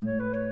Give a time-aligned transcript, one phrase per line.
[0.00, 0.47] 大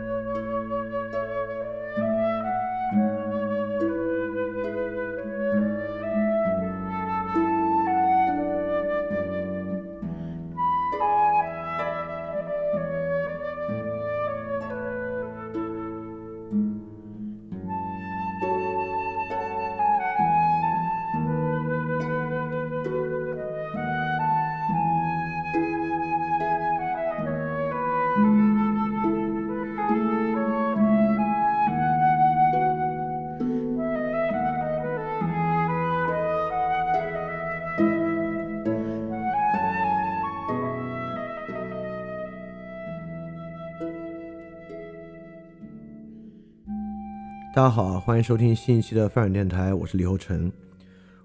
[47.67, 50.53] 大家好，欢迎收听新一期的范软电台，我是李厚成。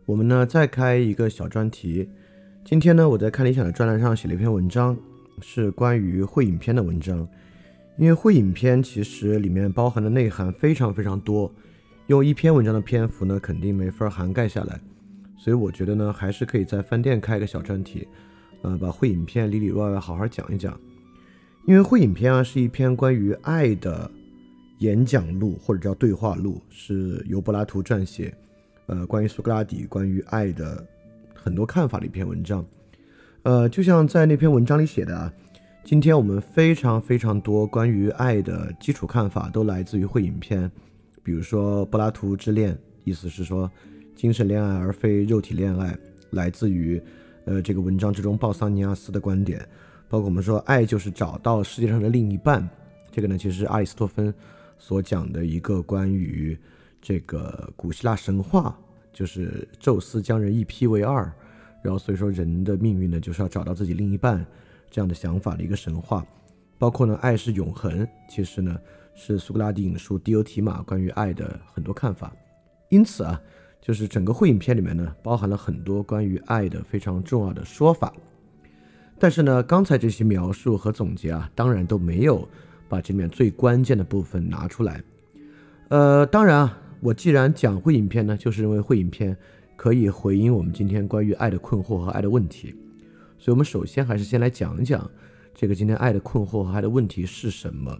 [0.08, 2.10] 我们呢再开一个小专题。
[2.66, 4.98] 今天呢，我在看理想的专栏上写了一篇文章，
[5.40, 7.28] 是关于会影片的文章。
[7.96, 11.54] 因为会影片其实里面包含的内涵非常非常多，
[12.08, 14.80] 用一篇文章的篇幅呢，肯定没法涵盖下来。
[15.38, 18.08] 所以我觉得呢，还是可以在饭店开一个小专题，
[18.64, 20.76] 呃，把会影片里里外外好好讲一讲。
[21.68, 24.10] 因为会影片啊，是一篇关于爱的。
[24.82, 28.34] 演讲录或者叫对话录，是由柏拉图撰写，
[28.88, 30.84] 呃，关于苏格拉底关于爱的
[31.36, 32.66] 很多看法的一篇文章。
[33.44, 35.32] 呃，就像在那篇文章里写的啊，
[35.84, 40.70] 今天我们非常非常多关于爱的基础看法都来自于会影片，
[41.22, 43.70] 比如说柏拉图之恋，意思是说
[44.16, 45.96] 精神恋爱而非肉体恋爱，
[46.32, 47.00] 来自于
[47.46, 49.64] 呃这个文章之中鲍桑尼亚斯的观点，
[50.10, 52.68] 包括我们说爱就是找到世界上的另一半，
[53.12, 54.34] 这个呢其实是阿里斯托芬。
[54.82, 56.58] 所讲的一个关于
[57.00, 58.76] 这个古希腊神话，
[59.14, 61.32] 就是宙斯将人一劈为二，
[61.84, 64.44] 然后所以说人的命运呢，就是要找到自己另一半
[64.90, 66.26] 这样的想法的一个神话。
[66.80, 68.76] 包括呢，爱是永恒，其实呢
[69.14, 72.34] 是苏格拉底引述迪欧提马关于爱的很多看法。
[72.90, 73.40] 因此啊，
[73.80, 78.12] 就是整个会影片里面呢，包含了很多关于爱的非常重要的说法。
[79.20, 82.50] 但是呢，刚才这些描述和总结啊，当然都没有。
[82.92, 85.02] 把这里面最关键的部分拿出来，
[85.88, 89.34] 呃，当然啊，我既然讲会影片呢，就是认为会影片
[89.78, 92.76] 可以回应我们今天关于爱的困惑和爱的问题，
[93.40, 95.10] 所以我们首先还是先来讲一讲
[95.56, 97.98] 这个今天爱的困惑和爱的问题是什么。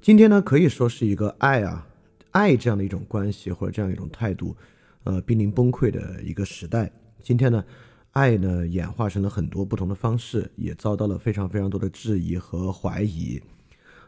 [0.00, 1.86] 今天呢，可以说是一个爱啊，
[2.32, 4.56] 爱这样的一种关系或者这样一种态度，
[5.04, 6.90] 呃，濒临崩溃的一个时代。
[7.22, 7.64] 今天呢。
[8.12, 13.40] 爱呢，演化成了很多不同的方式，也遭到了非常非常多的质疑和怀疑。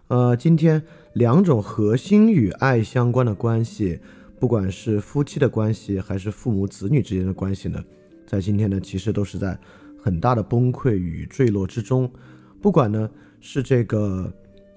[0.08, 0.82] 呃，今天
[1.14, 3.98] 两种核心与爱相关的关系，
[4.38, 7.82] 不管是夫妻的关系，还是父母子女之间的关系呢，
[8.26, 9.58] 在今天呢，其实都是在
[9.98, 12.10] 很大的崩溃与坠落之中。
[12.60, 13.10] 不管呢
[13.40, 14.30] 是这个，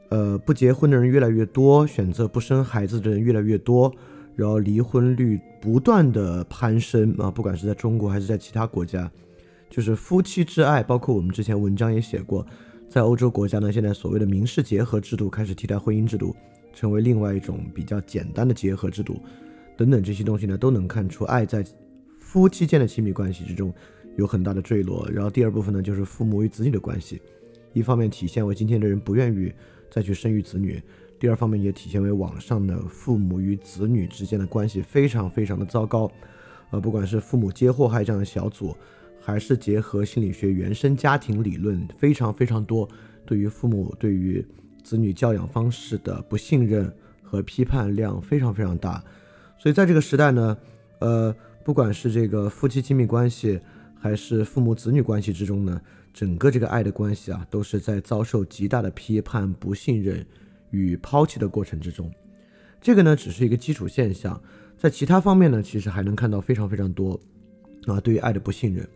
[0.09, 3.93] 呃，不结婚的人越来越多，选择不生孩子的人越来越多。
[4.37, 9.11] 然后离婚率不断的攀升啊，不管是在中国还是在其他国家，
[9.67, 12.45] 就是夫妻之爱，包括我们之前文章也写过，
[12.87, 16.35] 在欧洲国家呢，现在所谓的民事结合制度开始替代婚姻制度，
[16.71, 19.19] 成为另外一种比较简单的结合制度，
[19.75, 21.65] 等等这些东西呢，都能看出爱在
[22.19, 23.73] 夫妻间的亲密关系之中
[24.17, 25.09] 有很大的坠落。
[25.11, 27.19] 然后第二部分呢，就是父母与子女的关系，
[27.73, 29.51] 一方面体现为今天的人不愿意
[29.89, 30.79] 再去生育子女。
[31.19, 36.11] 第二方面也体现为网上的父母与子女之间的关系非常非常的糟糕，
[36.69, 38.75] 呃，不管是父母接祸害这样的小组，
[39.19, 42.87] 还是结合心理学原生家庭理论，非常非常多
[43.25, 44.45] 对于父母对于
[44.83, 49.03] 子女教养方式的不信任和批判量非常非常大，
[49.57, 50.57] 所以在这个时代呢，
[50.99, 51.35] 呃，
[51.65, 53.59] 不管是这个夫妻亲密关系，
[53.99, 55.81] 还是父母子女关系之中呢，
[56.13, 60.23] 整个这个爱的关系啊，都是在遭受极大的批判、不信任。
[60.71, 62.11] 与抛弃的过程之中，
[62.81, 64.41] 这个呢只是一个基础现象，
[64.77, 67.19] 在其他方面呢，其实还能看到非常非常多
[67.85, 68.87] 啊，对于爱的不信任。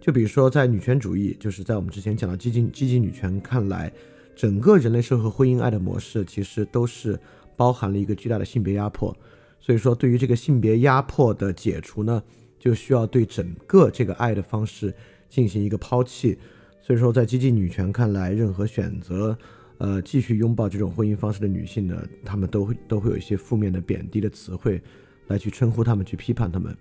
[0.00, 3.90] 就比如说在女权主义，就是在我们之前讲的激进积极女权看来，
[4.36, 7.18] 整个人类社会婚姻爱的模式其实都是
[7.56, 9.16] 包含了一个巨大的性别压迫。
[9.60, 12.22] 所以说，对于这个性别压迫的解除呢，
[12.58, 14.94] 就需要对整个这个爱的方式
[15.28, 16.38] 进行一个抛弃。
[16.82, 19.38] 所以说，在激进女权看来，任何选择。
[19.78, 24.80] 呃，继续拥抱这种婚姻方式的女性呢，她们都会都会有一些负面的贬低的词汇，
[25.26, 26.74] 来去称呼她们，去批判她们。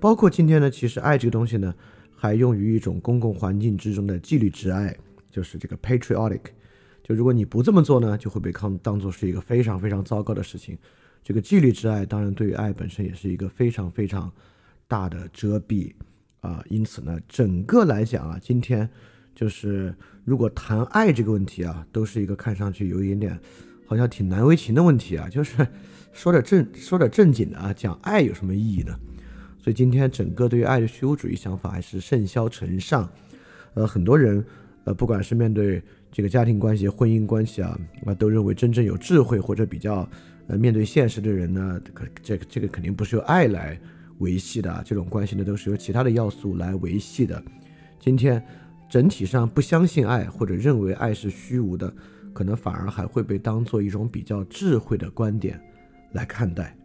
[0.00, 1.74] 包括今天呢，其实爱这个东西呢，
[2.14, 4.96] 还用于一种公共环境之中的纪律之爱，
[5.30, 6.40] 就是这个 patriotic。
[7.02, 10.76] 就如果你不这么做呢，就会被看当做是一个非常非常糟糕的事情。
[11.22, 14.32] 这个纪律之爱，当然对于爱本身也是一个非常非常
[14.88, 15.92] 大的遮蔽
[16.40, 16.64] 啊。
[16.70, 18.88] 因此呢，整个来讲啊，今天
[19.34, 19.94] 就是。
[20.26, 23.40] 如果谈爱这个问题啊，都是一个看上去有一点点
[23.86, 25.64] 好像挺难为情的问题啊，就是
[26.12, 28.92] 说点正 说点正经的啊，讲爱有什么意义呢？
[29.56, 33.08] 所以今天整个对于爱的虚无主义想法还是甚嚣尘上，
[33.74, 34.44] 呃，很多人
[34.82, 35.80] 呃，不管是面对
[36.10, 40.08] 这个家庭关系、婚姻关系啊，啊，都认为真正有智慧或者比较
[40.48, 43.78] 呃面对现实的人呢，可这个这个肯定不是由爱来
[44.18, 47.40] 维系的，这种关系呢都是由其他的要素来维系的。
[48.00, 48.44] 今天。
[48.88, 51.92] 整体上不相信爱，或者认为爱是虚无的，
[52.32, 55.60] 可能反而还会被当做一种比较智慧的观点
[56.12, 56.76] 来看待。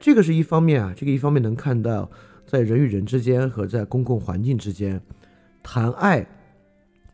[0.00, 2.10] 这个是一方面啊，这个一方面能看到
[2.46, 5.00] 在人与人之间和在公共环境之间
[5.62, 6.26] 谈爱，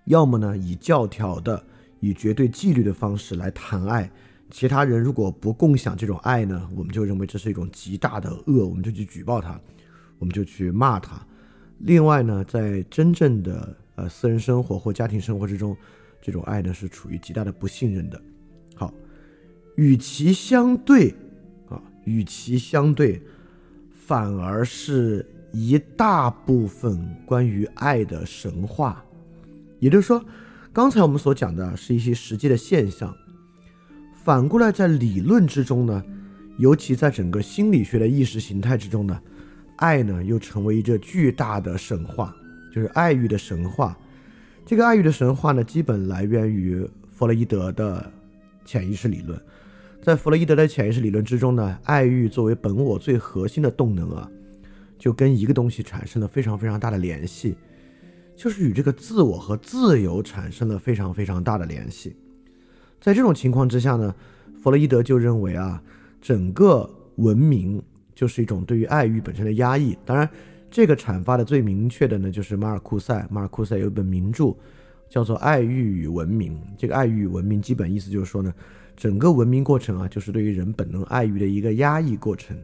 [0.04, 1.64] 要么呢以教条的、
[2.00, 4.10] 以绝对纪律的方式来谈爱，
[4.50, 9.58] 其他人如果不共享这种爱呢，我们就认为这是一种极大的恶，我们就去举报他，
[10.18, 11.26] 我们就去骂他。
[11.78, 15.76] 另外呢，在真正的呃私人生活或家庭生活之中，
[16.22, 18.20] 这种爱呢是处于极大的不信任的。
[18.74, 18.92] 好，
[19.76, 21.14] 与其相对
[21.68, 23.20] 啊，与其相对，
[23.92, 29.04] 反而是一大部分关于爱的神话。
[29.78, 30.24] 也就是说，
[30.72, 33.14] 刚才我们所讲的是一些实际的现象，
[34.22, 36.02] 反过来在理论之中呢，
[36.56, 39.20] 尤其在整个心理学的意识形态之中呢。
[39.76, 42.34] 爱呢，又成为一个巨大的神话，
[42.72, 43.96] 就是爱欲的神话。
[44.64, 48.10] 这个爱欲的神话呢，基本来源于弗洛伊德的
[48.64, 49.38] 潜意识理论。
[50.00, 54.30] 在弗洛伊德的潜意识理论之中呢，爱欲作为本我最核心的动能啊，
[54.98, 57.56] 就跟一个东西产生了非常非常大的联系，
[58.36, 62.14] 就是与这个自我和自由产生了非常非常大的联系。
[63.00, 64.14] 在这种情况之下呢，
[64.62, 65.82] 弗洛伊德就认为啊，
[66.20, 67.82] 整个文明。
[68.14, 69.96] 就是一种对于爱欲本身的压抑。
[70.04, 70.28] 当然，
[70.70, 73.26] 这个阐发的最明确的呢，就是马尔库塞。
[73.30, 74.54] 马尔库塞有一本名著，
[75.08, 76.54] 叫做《爱欲与文明》。
[76.76, 78.52] 这个“爱欲与文明”基本意思就是说呢，
[78.96, 82.56] 整个文明过程啊，就是对于人本能爱欲的一个压抑过程。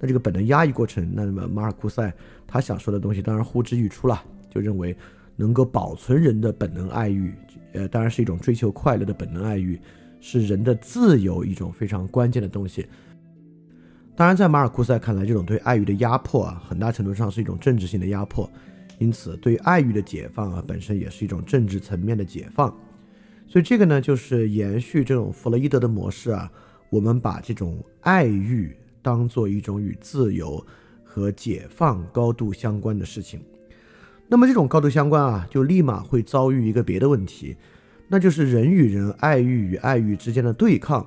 [0.00, 2.12] 那这个本能压抑过程，那么马尔库塞
[2.46, 4.96] 他想说的东西当然呼之欲出了，就认为
[5.34, 7.34] 能够保存人的本能爱欲，
[7.72, 9.80] 呃，当然是一种追求快乐的本能爱欲，
[10.20, 12.86] 是人的自由一种非常关键的东西。
[14.18, 18.50] 当然，在马尔库塞看来，这种对爱欲的压迫啊，很大程度上是一种政治性的压迫。
[18.98, 22.68] 因此，对爱欲的解放啊，本身也是一种政治层面的解放。
[23.46, 26.50] 所以，这个呢，就是延续这种弗洛伊德的模式啊，
[26.90, 30.66] 我们把这种爱欲当做一种与自由
[31.04, 33.40] 和解放高度相关的事情。
[34.26, 37.54] 那么，这种高度相关啊，就立马会遭遇一个别的问题，
[38.08, 41.06] 那就是人与人爱欲与爱欲之间的对抗。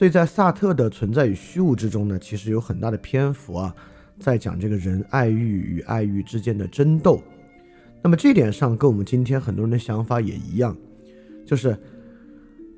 [0.00, 3.76] 所以在萨特的存在与虚无之中呢，其实有很大的篇幅啊，
[4.18, 7.22] 在讲这个人爱欲与爱欲之间的争斗。
[8.02, 10.74] 那么这点上跟我们今天很多人的想法也一样，
[11.44, 11.78] 就是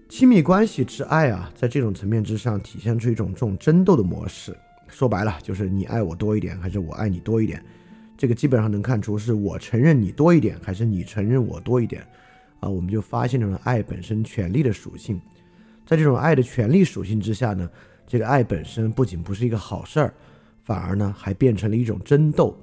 [0.09, 4.53] 亲密关系之爱啊，在这种层面之上体现出一种这种争斗的模式。
[4.89, 7.65] 说白了，就是你爱我多一点，还是我爱你多一点？
[8.19, 12.05] 这个基本上能看出是我承认你多一点，还是你承认我多一点？
[12.59, 15.21] 啊，我们就发现了爱本身权力的属性。
[15.85, 17.69] 在这种爱的权力属性之下呢，
[18.07, 20.15] 这个爱本身不仅不是一个好事儿，
[20.61, 22.57] 反而呢还变成了一种争斗。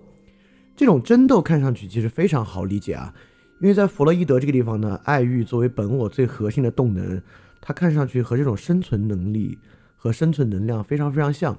[0.75, 3.13] 这种争斗看上去其实非常好理解啊，
[3.59, 7.21] 因为在弗洛伊德这个地方呢，爱欲作为本我最核心的动能，
[7.59, 9.57] 它看上去和这种生存能力
[9.97, 11.57] 和生存能量非常非常像。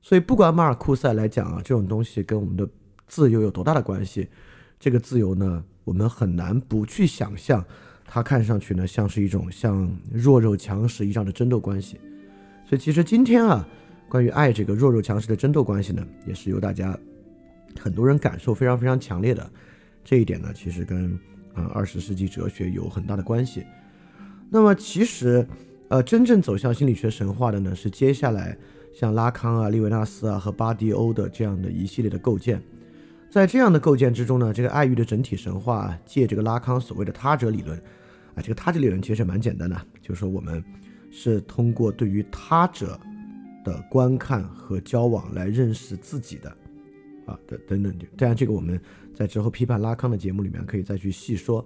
[0.00, 2.68] 所以不管马尔库塞来讲啊，这种东西跟我们的
[3.08, 4.28] 自由有多大的关系，
[4.78, 7.64] 这个自由呢，我们很难不去想象。
[8.10, 12.00] 它看上去呢，像是一种像弱肉强食一样的争斗关系，
[12.64, 13.68] 所以其实今天啊，
[14.08, 16.98] 关于爱这个弱肉强食的争斗关系呢，也是由大家
[17.78, 19.48] 很多人感受非常非常强烈的。
[20.02, 21.12] 这一点呢，其实跟
[21.52, 23.62] 啊二十世纪哲学有很大的关系。
[24.48, 25.46] 那么其实，
[25.88, 28.56] 呃，真正走向心理学神话的呢，是接下来
[28.94, 32.62] 像拉康啊、利维纳斯啊和巴迪欧的这样的一系列的构建。
[33.30, 37.78] 在这样的构建之中呢，这个爱欲的整体神话借这个拉康所谓的他者理论。
[38.40, 40.62] 这个他者理论其实蛮简单的，就是说我们
[41.10, 42.98] 是通过对于他者
[43.64, 46.50] 的观看和交往来认识自己的，
[47.26, 47.98] 啊，等等等。
[48.16, 48.80] 当然，这个我们
[49.14, 51.64] 在之后批判拉康的节目里面可以再去细说。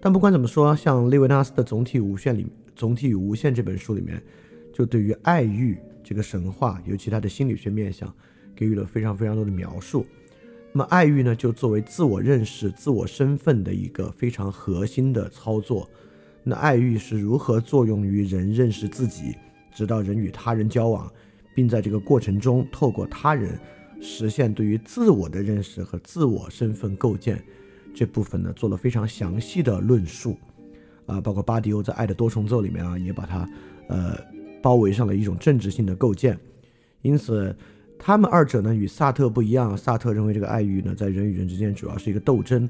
[0.00, 4.20] 但不管怎么说，像利维纳斯的《总体无限》里，《总体与无限》这本书里面，
[4.72, 8.12] 就对于爱欲这个神话，尤其它的心理学面向，
[8.56, 10.04] 给予了非常非常多的描述。
[10.74, 15.88] 那么爱欲呢，就作为自我认识、自我身份的一个非常核心的操作。
[16.42, 19.36] 那爱欲是如何作用于人认识自己，
[19.74, 21.12] 直到人与他人交往，
[21.54, 23.58] 并在这个过程中透过他人
[24.00, 27.44] 实现对于自我的认识和自我身份构建？
[27.94, 30.38] 这部分呢做了非常详细的论述，
[31.04, 33.46] 啊，包括巴迪欧在《爱的多重奏》里面啊，也把它
[33.88, 34.18] 呃
[34.62, 36.38] 包围上了一种政治性的构建。
[37.02, 37.54] 因此，
[38.04, 39.76] 他们二者呢与萨特不一样。
[39.76, 42.68] 萨特认为这个爱欲呢在人与人之间主要是一个斗争，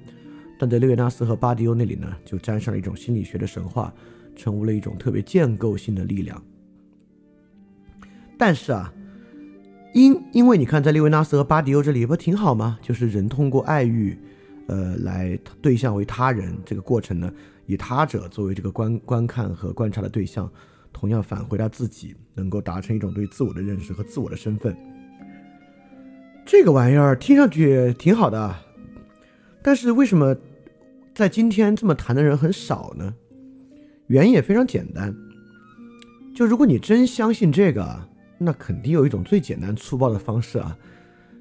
[0.58, 3.90] 但在列维纳斯和巴迪欧那里呢就沾上了一种心理学的神话，
[4.36, 6.40] 成为了一种特别建构性的力量。
[8.36, 8.92] 但是啊。
[9.94, 12.78] 因因为你看，在利维纳斯和巴迪欧这里不挺好吗？
[12.80, 14.16] 就是人通过爱欲，
[14.66, 17.30] 呃，来对象为他人这个过程呢，
[17.66, 20.50] 以他者作为这个观观看和观察的对象，
[20.94, 24.74] 同样返回他自己，能够达成一种对自我的认识和自我的身份。
[26.44, 28.54] 这个玩意儿听上去挺好的，
[29.62, 30.36] 但是为什么
[31.14, 33.14] 在今天这么谈的人很少呢？
[34.08, 35.14] 原因也非常简单，
[36.34, 38.08] 就如果你真相信这个。
[38.44, 40.76] 那肯定有一种最简单粗暴的方式啊，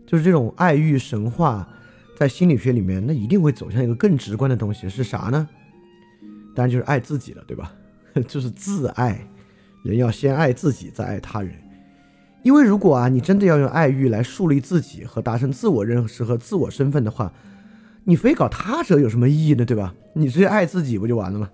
[0.06, 1.68] 就是这种爱欲神话，
[2.16, 5.50] 在心理学里面，那一定会走向一个更直观的东西，是啥呢？
[6.56, 7.74] 当然就是爱自己了，对吧？
[8.28, 9.20] 就是自爱，
[9.84, 11.52] 人要先爱自己，再爱他人。
[12.44, 17.32] 因为如果啊，你真的要用爱欲来树立自己和达成自我认识和自我身份的话，
[18.06, 19.64] 你非搞他者有什么意义呢？
[19.64, 19.94] 对吧？
[20.14, 21.50] 你直接爱自己不就完了吗？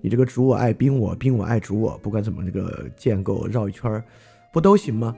[0.00, 4.02] 你这个主我爱宾我，宾我爱主我，不管怎么这个建构绕一圈儿。
[4.52, 5.14] 不都行吗？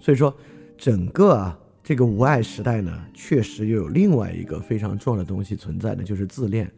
[0.00, 0.36] 所以说，
[0.76, 6.70] 整个啊这个无爱时代呢，确实又有另外一个非常重要的东西存在的，就是自恋。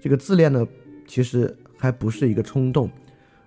[0.00, 0.66] 这个自恋呢，
[1.06, 2.90] 其实还不是一个冲动，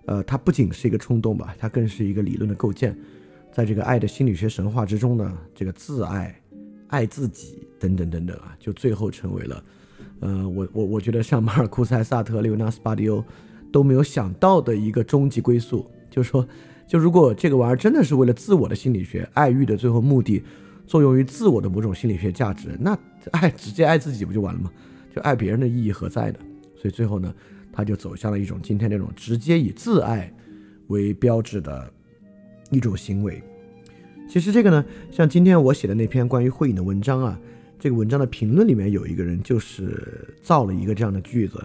[0.05, 2.97] 呃，它不仅是一个冲动吧，它更是一个理论的构建。
[3.53, 6.35] 在这个爱的心理学神话之中呢，这个自爱、
[6.87, 9.63] 爱自己等等等等啊，就最后成为了，
[10.19, 13.23] 呃，我我我觉得像马尔库塞、萨特、利维纳斯、巴迪欧
[13.71, 16.45] 都没有想到的一个终极归宿，就是说。
[16.85, 20.43] 就如果这个玩意儿真的是为了自我的心理学爱欲的最后目的，
[20.85, 22.95] 作用于自我的某种心理学价值，那
[23.31, 24.69] 爱 直接爱自己不就完了吗？
[25.09, 26.39] 就爱别人的意义何在呢？
[26.75, 27.33] 所以最后呢，
[27.71, 30.31] 他就走向了一种今天这种直接以自爱
[30.87, 31.91] 为标志的
[32.73, 33.41] 一种行为。
[34.27, 37.39] 其实这个呢，像今天我写的那篇关于会影的文章啊，
[37.79, 41.63] 这个文章的评论里面有一个人就是造了一个这样的句子。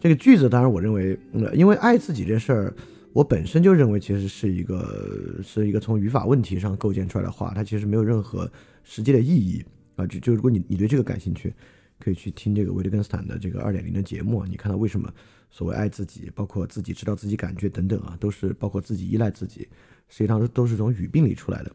[0.00, 2.74] 这个句子当然我认为，呃，因为爱自己这事儿。
[3.14, 8.48] 我本身就认为，其实是一个是一个从语法问题上构建出来的话，它其实没有任何
[8.84, 9.64] 实际的意义
[9.96, 10.06] 啊。
[10.06, 11.52] 就就如果你你对这个感兴趣，
[11.98, 14.46] 可以去听这个维特根斯坦的这个二点零的节目啊。
[14.48, 15.12] 你看到为什么
[15.50, 19.68] 所谓爱自己，包括自己知道自己感觉等等啊，都是包括自己依赖自己，
[20.08, 21.72] 实际上都是从语病里出来的。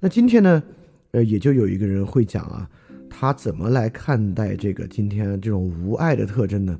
[0.00, 0.62] 那今天呢，
[1.12, 2.68] 呃，也就有一个人会讲啊，
[3.08, 6.78] 他怎么来看待这个今天这种无爱的特征呢？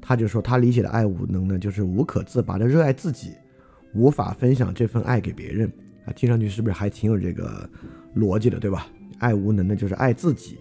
[0.00, 3.32] 他就说，他理解的爱无能呢，就是无可自拔的热爱自己，
[3.92, 5.68] 无法分享这份爱给别人
[6.04, 6.12] 啊。
[6.12, 7.68] 听上去是不是还挺有这个
[8.14, 8.86] 逻辑的，对吧？
[9.18, 10.58] 爱无能呢，就是爱自己，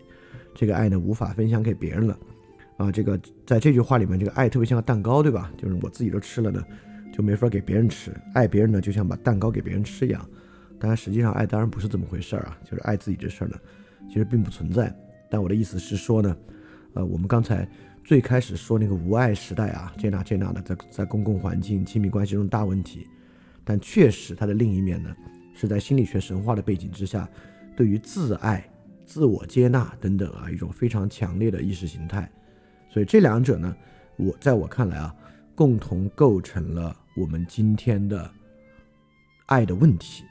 [0.56, 2.18] 这个爱呢无法分享给别人了
[2.78, 2.92] 啊。
[2.92, 5.52] 这个在这句话里面，这个爱特别像个蛋糕，对吧？
[5.56, 6.64] 就是我自己都吃了呢，
[7.14, 8.12] 就没法给别人吃。
[8.34, 10.28] 爱别人呢，就像把蛋糕给别人吃一样。
[10.80, 13.56] 当然，实际上爱当然不是这么回事儿啊，就是爱自己这事儿呢，
[14.08, 14.92] 其实并不存在。
[15.30, 16.36] 但我的意思是说呢，
[16.94, 17.68] 呃，我们刚才。
[18.08, 23.08] 最开始说那个无爱时代啊，接纳接纳的，在在公共环境、亲密关系中大问题，
[23.64, 25.10] 但确实它的另一面呢，
[25.56, 27.28] 是在心理学神话的背景之下，
[27.76, 28.64] 对于自爱、
[29.06, 32.30] 自我接纳等等啊，一种非常强烈的意识形态。
[32.90, 33.76] 所以这两者呢，
[34.18, 35.16] 我在我看来啊，
[35.54, 38.30] 共同构成了我们今天的
[39.46, 40.24] 爱的问题。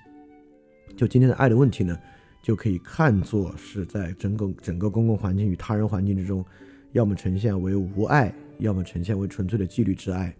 [0.96, 1.98] 就今天的爱的问题呢，
[2.42, 6.44] 就可以看作是在整个整个公共环境与他人环境之中。
[6.92, 10.32] 要么呈现为无爱，要么呈现为纯粹的纪律之爱，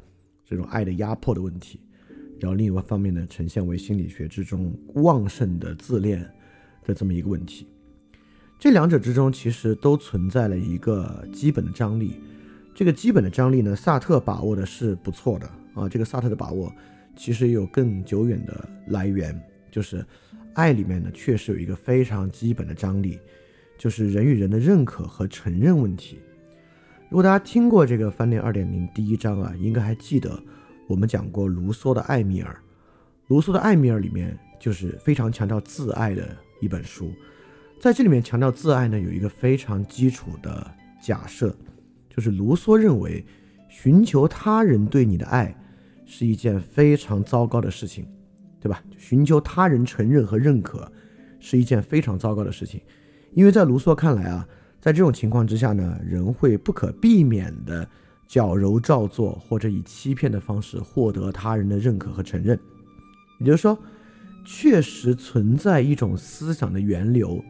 [0.45, 1.81] 这种爱的压迫的问题。
[2.39, 6.21] 然后另一方面呢，呈现为心理学之中旺盛的自恋
[6.85, 7.67] 的这么一个问题。
[8.65, 12.19] 这两者之中其实都存在了一个基本的张力。
[12.75, 15.87] 这个基本的张力呢，萨特把握的是不错的啊。
[15.87, 16.75] 这个萨特的把握
[17.15, 19.39] 其实有更久远的来源，
[19.71, 20.03] 就是
[20.55, 23.19] 爱里面呢确实有一个非常基本的张力，
[23.77, 26.19] 就是人与人的认可和承认问题。
[27.11, 30.43] 如果大家听过这个翻练二点零第一章啊，应该还记得
[30.89, 32.51] 我们讲过卢梭的《艾米尔》。
[33.27, 37.13] 卢梭的《艾米尔》里面就是非常强调自爱的一本书。
[37.85, 41.55] 在这里面强调自爱呢，有一个非常基础的假设，
[42.09, 43.23] 就是卢梭认为
[43.69, 45.55] 寻求他人对你的爱
[46.07, 48.09] 是一件非常糟糕的事情，
[48.59, 48.83] 对吧？
[48.97, 50.91] 寻求他人承认和认可
[51.39, 52.81] 是一件非常糟糕的事情，
[53.35, 54.49] 因为在卢梭看来啊。
[54.81, 57.87] 在这种情况之下呢，人会不可避免的
[58.27, 62.59] 矫揉造作，或者以欺骗的方式获得他人的认可和承认。
[63.41, 63.79] 也就是说，
[64.43, 67.45] 确实存在一种思想的源流，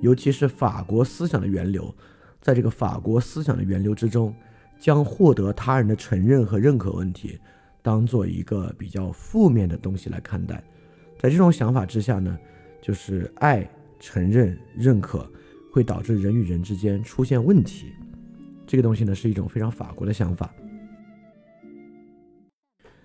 [0.00, 1.94] 尤其是法国思想的源流，
[2.40, 4.34] 在这个法国思想的源流之中，
[4.78, 7.38] 将获得他人的承认和认可问题
[7.82, 10.62] 当做一个比较负面的东西来看待。
[11.18, 12.38] 在这种想法之下呢，
[12.80, 15.28] 就是爱、承认、认可
[15.72, 17.86] 会导致人与人之间出现问题。
[18.66, 20.54] 这个东西呢，是一种非常法国的想法。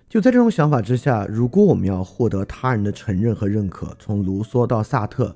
[0.08, 5.34] 就在这种想法之下，如果我们要获得他人的承认和认可，从卢梭到萨特，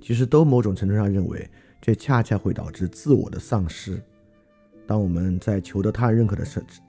[0.00, 1.48] 其实都某种程度上认为，
[1.80, 4.00] 这恰恰会导致自我的丧失。
[4.86, 6.44] 当我们在求得他人认可的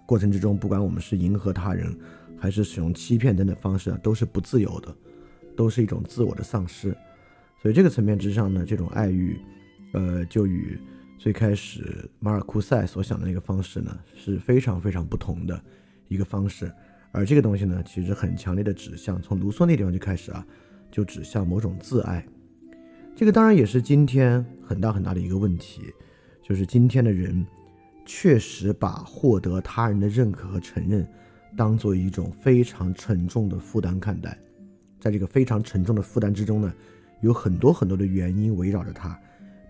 [0.06, 1.98] 过程之中，不管我们是迎合他人，
[2.38, 4.96] 还是使用欺骗等等方式啊，都是不自由的，
[5.56, 6.96] 都是一种自我的丧失。
[7.60, 9.40] 所以这个层面之上呢，这种爱欲，
[9.94, 10.80] 呃，就与
[11.18, 15.60] 最开始马尔库塞所想的那个方式呢，是非常非常不同的
[16.08, 16.72] 一个方式。
[17.12, 20.46] 而这个东西呢，其实很强烈的指向，从卢梭那地方就开始啊，
[20.92, 22.24] 就指向某种自爱。
[23.18, 25.82] 这个当然也是今天很大很大的一个问题，
[26.44, 27.44] 就是今天的人
[28.06, 31.04] 确实把获得他人的认可和承认，
[31.56, 34.38] 当做一种非常沉重的负担看待。
[35.00, 36.72] 在这个非常沉重的负担之中呢，
[37.22, 39.20] 有很多很多的原因围绕着它。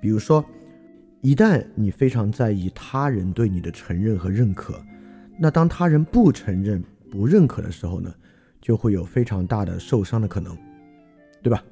[0.02, 0.44] 比如说，
[1.22, 4.78] 一旦你非常在意他人对你的承认和认可，
[5.40, 8.14] 那当他人不承认，不认可的时候呢，
[8.60, 10.54] 就会有非常大的受伤的可能，
[11.42, 11.64] 对吧？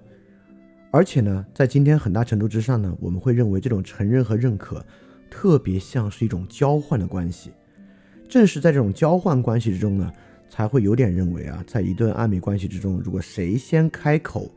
[0.96, 4.82] 而且呢，在今天很大程度之上呢，我们会认为这种承认和认可
[5.30, 7.52] 特别像是一种交换的关系。
[8.30, 10.10] 正是在这种交换关系之中呢，
[10.48, 14.50] 才会有点认为啊，在一段暧昧关系之中，如果谁先开口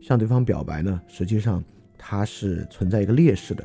[0.00, 1.62] 向对方表白呢，实际上
[1.96, 3.64] 它是存在一个劣势的。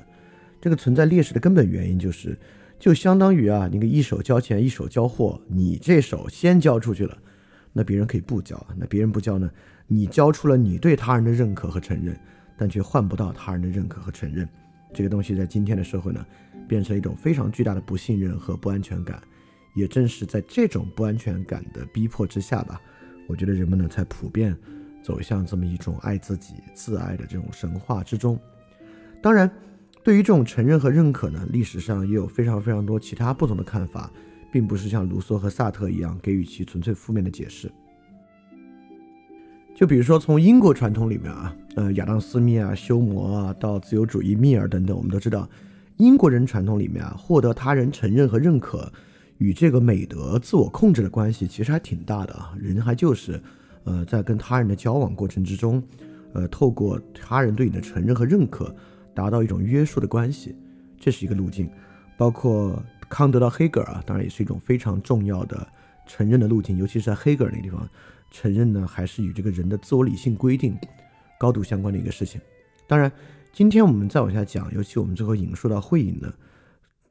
[0.61, 2.37] 这个存在劣势的根本原因就是。
[2.77, 7.17] 就相当于啊，你个一手交钱一手交货，你这手先交出去了，
[7.73, 9.49] 那别人可以不交，那别人不交呢？
[9.89, 12.17] 你交出了你对他人的认可和承认，
[12.55, 14.47] 但却换不到他人的认可和承认，
[14.93, 16.25] 这个东西在今天的社会呢，
[16.67, 19.21] 变成了一种非常巨大的不信任和不安全感。
[19.75, 22.79] 也正是在这种不安全感的逼迫之下吧，
[23.27, 24.55] 我觉得人们呢才普遍
[25.03, 28.39] 走向这么一种爱自己、自爱的这种神话之中。
[29.21, 29.51] 当然。
[30.01, 34.09] 对于这种承认和认可呢，历史上也有非常非常多其他不同的看法，
[34.49, 37.69] 并不是像卢梭和萨特一样给予其纯粹负面的解释。
[39.79, 45.47] 就比如说从英国传统里面啊，呃，亚当·斯密啊、休谟啊，到自由主义密尔等等，我们都知道，
[45.95, 48.91] 英国人传统里面啊，获得他人承认和认可
[49.37, 52.51] 与这个美德自我控制的关系其实还挺大的啊。
[52.59, 53.41] 人还就是，
[53.85, 55.81] 呃，在跟他人的交往过程之中，
[56.33, 58.75] 呃，透过他人对你的承认和认可。
[59.15, 60.53] 达到一种约束的关系，
[60.99, 61.69] 这是一个路径。
[62.17, 65.65] 包括康德到黑格尔啊，当然也是一种非常重要的
[66.05, 66.77] 承认的路径。
[66.77, 67.89] 尤其是在黑格尔那个地方，
[68.31, 70.77] 承认呢还是与这个人的自我理性规定
[71.39, 72.39] 高度相关的一个事情。
[72.87, 73.11] 当然，
[73.51, 76.33] 今天我们再往下讲，尤其我们最后引述到《会影》呢，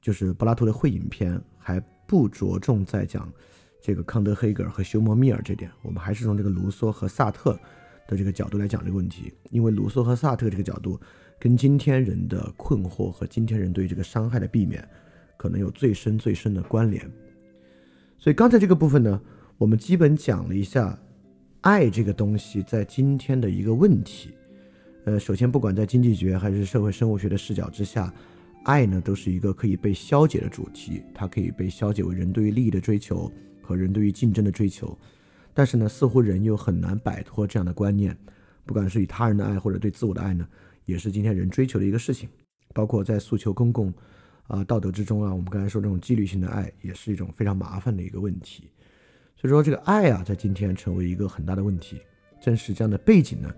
[0.01, 3.33] 就是柏拉图的《会影》篇，还不着重在讲
[3.81, 7.59] 这个康德、黑格尔和休谟、密尔这点，我们还是从这个卢梭和萨特
[8.07, 9.33] 的这个角度来讲这个问题。
[9.51, 11.01] 因为卢梭和萨特这个角度。
[11.41, 14.85] 跟今天人的困惑和今天人对这个伤害的避免，
[15.37, 17.09] 可能有最深最深的关联。
[18.19, 19.23] 所以刚才这个部分呢，
[19.57, 20.99] 我们基本讲了一下
[21.63, 24.31] 爱这个东西在今天的一个问题。
[25.05, 28.13] 呃，首先不管在经济学还是社会生物学的视角之下，
[28.65, 34.97] 爱呢都是一个可以被消解的主题，它可以被消解为人对于利益的追求和人对于竞争的追求。
[35.53, 38.17] 但是呢，似乎人又很难摆脱这样的观念，
[38.65, 40.47] 不管是与他人的爱或者对自我的爱呢。
[40.85, 42.29] 也是今天人追求的一个事情，
[42.73, 43.93] 包括在诉求公共
[44.47, 48.71] 啊道德之中啊，我们刚才说这种纪律性的爱，也是一种非常麻烦的一个问题。
[49.41, 52.03] 所以说这个爱啊，在今天成为一个很大的问题。
[52.41, 53.49] 正是这样的背景呢，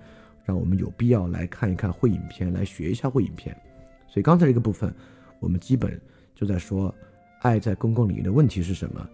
[0.45, 3.57] 让我们有必要来看一看会影片，来学一下会影片。
[4.07, 4.95] 所以刚才这个部分，
[5.39, 5.99] 我们基本
[6.35, 6.95] 就在说，
[7.41, 9.09] 爱在公共领域的问题是什么？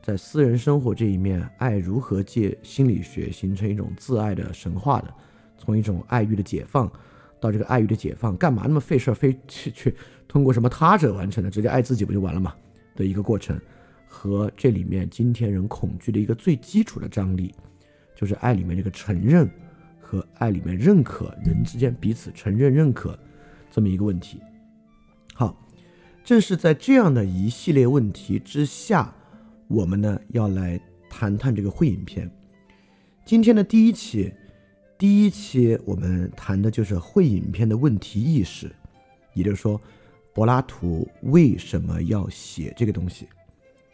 [0.00, 5.14] 在私人生活这一面，爱如何借心理学形成一种自爱的神话的，
[5.58, 6.90] 从一种爱欲的解放。
[7.40, 9.92] 到这个爱欲的解放，干嘛那么费事儿，非去去
[10.28, 12.54] 通过什么他者完成的，直接爱自己不就完了吗？
[12.94, 13.60] 的一个过程，
[14.14, 17.54] 和这里面今天人恐惧的一个最基础的张力，
[18.14, 19.50] 就是爱里面这个承认
[19.98, 23.18] 和爱里面认可，人之间彼此承认认可
[23.70, 24.38] 这么一个问题。
[25.32, 25.58] 好，
[26.22, 29.12] 正是在这样的一系列问题之下，
[29.66, 32.30] 我们呢要来谈谈这个会影片。
[33.24, 34.30] 今天的第一期。
[34.98, 38.70] 第一期我们谈的就是会影片的问题意识，
[39.34, 39.80] 也就是说，
[40.32, 43.26] 柏拉图为什么要写这个东西，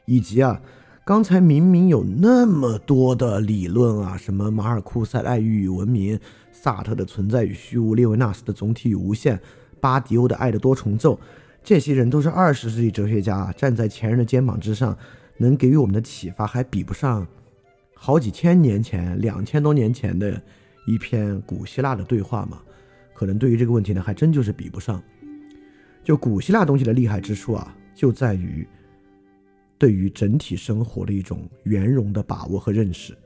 [0.08, 0.58] 以及啊，
[1.04, 6.18] 刚才明明有那么多的理论啊，什么马尔库塞爱欲与文明、
[6.50, 9.38] 萨特的存在与虚无、列维纳斯的总体与无限、
[9.80, 11.20] 巴迪欧的爱的多重奏，
[11.62, 14.96] 这些人都是二十世纪哲学家，站在前人的肩膀之上，
[15.36, 17.26] 能给予我们的启发还比不上
[17.94, 20.40] 好几千年前、两千多年前的
[20.86, 22.58] 一篇古希腊的对话吗？
[23.12, 25.02] 可能对于这个问题呢，还真就是比不上。
[26.02, 28.66] 就古希腊东西的厉害之处啊，就在于
[29.78, 33.16] 对于整体生活的一种圆融的把握和认识。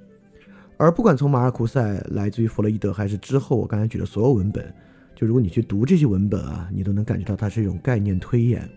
[0.76, 4.72] 而不管从马尔库塞、来自于弗洛伊德，还是之后我刚才举的所有文本，
[5.14, 8.68] 就如果你去读这些文本啊，你都能感觉到它是一种概念推演。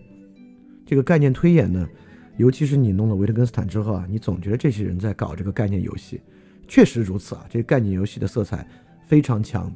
[0.86, 1.88] 这个概念推演呢，
[2.36, 6.20] 尤其是你弄了维特根斯坦之后啊，你总觉得这些人在搞这个概念游戏，
[6.68, 8.66] 确实如此啊，这个概念游戏的色彩
[9.06, 9.74] 非常强。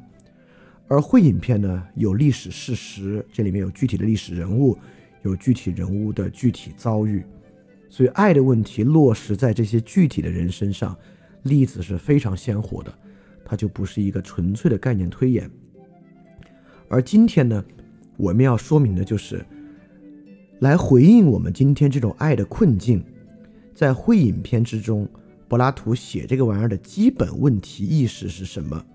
[0.87, 4.77] 而会影片呢，有历史事实，这里面有具体的历史人物，
[5.23, 7.23] 有具体人物的具体遭遇，
[7.91, 10.97] 所以爱的问题落实在这些具体的人身上。
[11.43, 12.93] 例子是非常鲜活的，
[13.43, 15.49] 它就不是一个纯粹的概念推演。
[16.87, 17.65] 而今天呢，
[18.15, 19.43] 我们要说明的就是，
[20.59, 23.03] 来回应我们今天这种爱的困境，
[23.73, 25.09] 在会影片之中，
[25.47, 28.85] 柏拉图写这个玩意儿的基本问题意识是什么？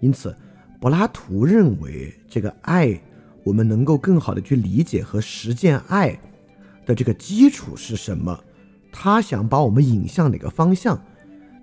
[0.00, 0.36] 因此，
[0.80, 3.00] 柏拉图认为这个爱，
[3.44, 6.18] 我们能够更好的去理解和实践爱
[6.84, 8.38] 的这个基础是什么？
[8.92, 11.00] 他想把我们引向哪个方向？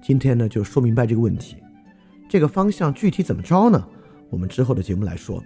[0.01, 1.55] 今天呢，就说明白这个问题，
[2.27, 3.88] 这个方向具体怎么着呢？
[4.29, 5.43] 我们之后的节目来说。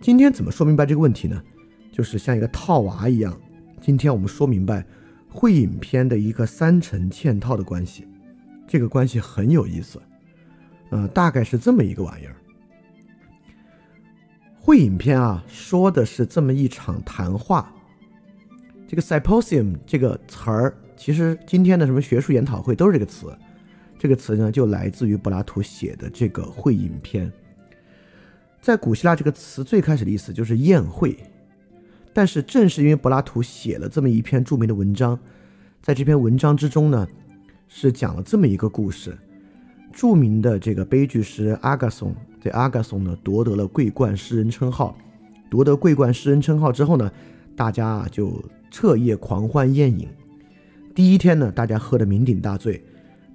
[0.00, 1.40] 今天怎么说明白这个问题呢？
[1.92, 3.38] 就是像一个套娃一样。
[3.80, 4.84] 今天我们说明白
[5.28, 8.08] 会影片的一个三层嵌套的关系，
[8.66, 10.00] 这个关系很有意思。
[10.90, 12.34] 呃，大概是这么一个玩意儿。
[14.58, 17.72] 会影片啊，说的是这么一场谈话。
[18.92, 20.76] 这个 symposium 这个词儿。
[20.98, 23.34] 其实今天的什么学术研讨会都是这个词，
[23.98, 27.32] 这个词呢就来自于柏拉图写的这个会影片。
[28.60, 31.16] 在古希腊，这个词最开始的意思就是宴会，
[32.12, 35.18] 但是正是因为柏拉图写了这么一篇著名的文章，
[35.80, 37.08] 在这篇文章之中呢，
[37.68, 39.16] 是讲了这么一个故事：
[39.90, 44.94] 著名的这个悲剧诗阿嘎松，这阿嘎松呢夺得了桂冠诗人称号，
[45.48, 47.10] 夺得桂冠诗人称号之后呢，
[47.56, 48.40] 大家啊就
[48.72, 50.08] 彻夜狂欢宴饮。
[50.94, 52.80] 第一天呢，大家喝得酩酊大醉；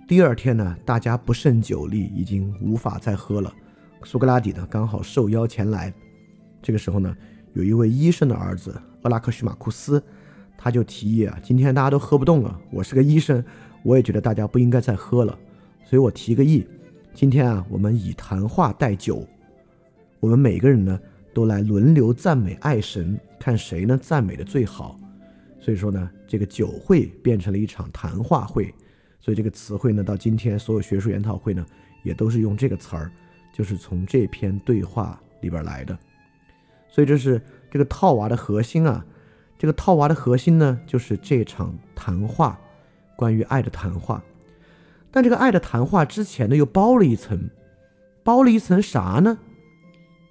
[0.08, 3.54] 第二天呢，大家不胜酒力，已经无法再喝了。
[4.04, 5.94] 苏格拉底呢，刚好受邀前来。
[6.60, 7.16] 这个时候呢，
[7.54, 10.04] 有一位医生的儿子厄拉克须马库斯，
[10.58, 13.44] 他就提议啊，今天大家都喝不动了，我是个医生，
[13.84, 15.38] 我也觉得大家不应该再喝了，
[15.86, 16.66] 所以我提个议，
[17.14, 19.24] 今天啊，我们以谈话代酒，
[20.20, 21.00] 我们每个人呢，
[21.32, 25.00] 都来轮流赞美爱神，看谁呢赞美的最好。
[25.68, 28.74] 所以说呢，这个酒会变成了一场谈话会，
[29.20, 31.66] 所以这个词汇呢，到今天所有学术研讨会呢，
[32.04, 33.12] 也都是用这个词儿，
[33.52, 36.00] 就是从这篇对话里边来的。
[36.88, 39.06] 所以这是这个套娃的核心啊，
[39.58, 42.58] 这个套娃的核心呢，就是这场谈话，
[43.18, 44.24] 关于爱的谈话。
[45.12, 47.50] 但这个爱的谈话之前呢，又包了一层，
[48.24, 49.38] 包了一层啥呢？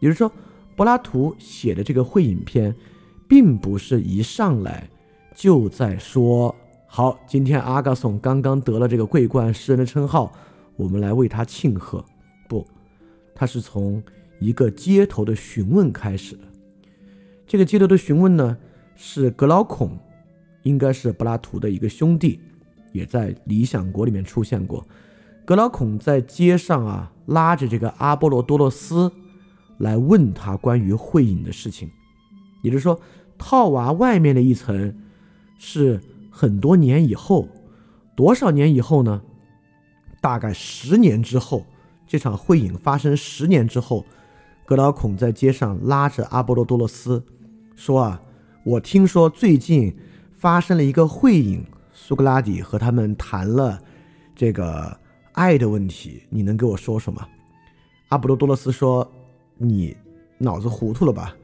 [0.01, 0.33] 也就是说，
[0.75, 2.75] 柏拉图写的这个会影片，
[3.29, 4.89] 并不是一上来。
[5.37, 10.33] 就在说好，今天阿嘎松刚刚得了这个桂冠诗人的称号，
[10.77, 12.03] 我们来为他庆贺。
[12.49, 12.67] 不，
[13.35, 14.03] 他是从
[14.41, 16.43] 一个街头的询问开始的。
[17.47, 18.57] 这个街头的询问呢，
[18.95, 19.99] 是格劳孔，
[20.63, 22.41] 应该是柏拉图的一个兄弟，
[22.93, 24.87] 也在《理想国》里面出现过。
[25.45, 29.13] 格劳孔在街上啊，拉着这个阿波罗多洛斯
[29.77, 31.91] 来问他关于会影的事情，
[32.63, 32.99] 也就是说，
[33.37, 35.03] 套娃外面的一层。
[35.59, 37.49] 是很多年以后，
[38.15, 39.23] 多少年以后呢？
[40.21, 41.65] 大概十年之后，
[42.07, 44.05] 这场会影发生十年之后，
[44.65, 47.25] 格劳孔在街上拉着阿波罗多洛斯
[47.77, 48.21] 说：“啊，
[48.65, 49.97] 我听说最近
[50.33, 53.81] 发生了一个会影，苏格拉底和他们谈了
[54.35, 54.99] 这个
[55.33, 57.27] 爱的问题，你能给我说说吗？”
[58.09, 59.09] 阿波罗多洛斯说
[59.59, 59.97] ：“你
[60.39, 61.37] 脑子糊涂了吧？”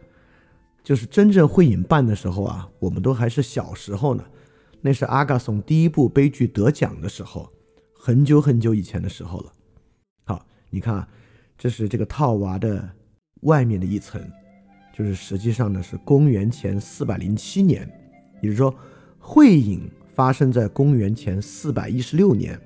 [0.83, 4.25] 就是真正会影办的时候啊，我们都还是小时候呢。
[4.81, 7.49] 那是阿嘎松第一部悲剧得奖的时候，
[7.95, 9.53] 很久很久以前的时候了。
[10.25, 11.09] 好，你看啊，
[11.57, 12.91] 这是这个套娃的
[13.43, 14.21] 外面的一层，
[14.93, 17.89] 就是实际上呢是公元前四百零七年，
[18.43, 18.75] 也就是说，
[19.21, 22.61] 会影发生在公元前四百一十六年。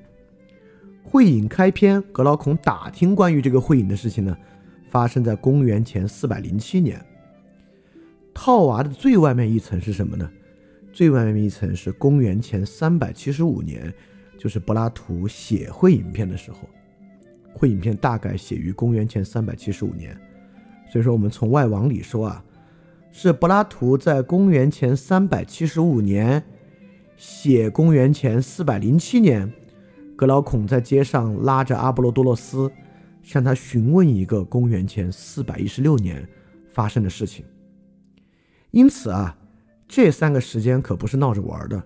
[1.04, 4.34] 会影开篇，格劳孔打听关于这个会影的事情呢，
[4.90, 6.98] 发生在公元前四百零七年。
[8.38, 10.30] 套娃的最外面一层是什么呢？
[10.92, 13.90] 最外面一层是公元前三百七十五年，
[14.38, 16.58] 就是柏拉图写会影片的时候。
[17.54, 20.14] 会影片大概写于公元前三百七十五年，
[20.92, 22.44] 所以说我们从外往里说啊，
[23.10, 26.44] 是柏拉图在公元前三百七十五年
[27.16, 29.50] 写公元前四百零七年，
[30.14, 32.70] 格劳孔在街上拉着阿波罗多洛斯，
[33.22, 36.28] 向他询问一个公元前四百一十六年
[36.68, 37.42] 发生的事情。
[38.70, 39.36] 因此啊，
[39.88, 41.82] 这三个时间可不是闹着玩的。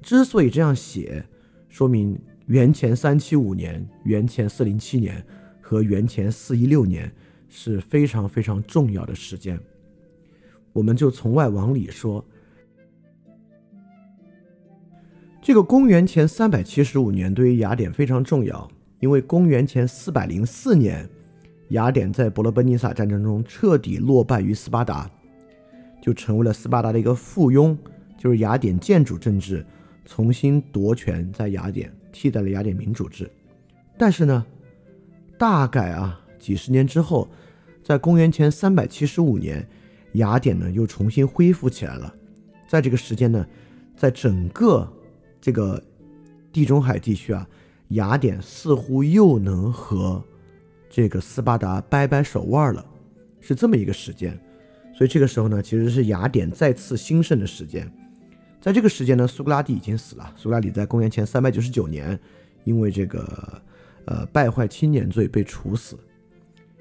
[0.00, 1.24] 之所以这样写，
[1.68, 5.24] 说明元前三七五年、元前四零七年
[5.60, 7.12] 和元前四一六年
[7.48, 9.58] 是非常非常重要的时间。
[10.72, 12.24] 我们就从外往里说，
[15.40, 18.70] 这个公元前三百七十五年对于雅典非常重要，
[19.00, 21.08] 因为公元前四百零四年，
[21.68, 25.10] 雅典在伯罗奔尼撒战争中彻底落败于斯巴达，
[26.02, 27.74] 就成为了斯巴达的一个附庸，
[28.18, 29.64] 就是雅典建主政治
[30.04, 33.30] 重新夺权在雅典，替代了雅典民主制。
[33.96, 34.44] 但是呢，
[35.38, 37.26] 大概啊几十年之后，
[37.82, 39.66] 在公元前三百七十五年。
[40.16, 42.14] 雅典呢又重新恢复起来了，
[42.68, 43.46] 在这个时间呢，
[43.96, 44.86] 在整个
[45.40, 45.82] 这个
[46.52, 47.48] 地中海地区啊，
[47.88, 50.22] 雅典似乎又能和
[50.90, 52.84] 这个斯巴达掰掰手腕了，
[53.40, 54.38] 是这么一个时间。
[55.02, 57.92] 所以这个时候呢，其实是雅典再次兴盛的时间。
[58.60, 60.32] 在这个时间呢，苏格拉底已经死了。
[60.36, 62.16] 苏格拉底在公元前三百九十九年，
[62.62, 63.60] 因为这个
[64.04, 65.98] 呃败坏青年罪被处死，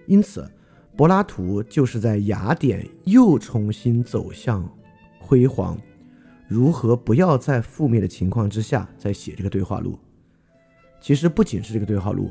[0.06, 0.48] 因此。
[0.96, 4.72] 柏拉图就是在雅典又重新走向
[5.20, 5.76] 辉煌，
[6.48, 9.98] 如何不要在覆灭的情况之下再写这个对话录？
[11.00, 12.30] 其实不仅是这个对话录，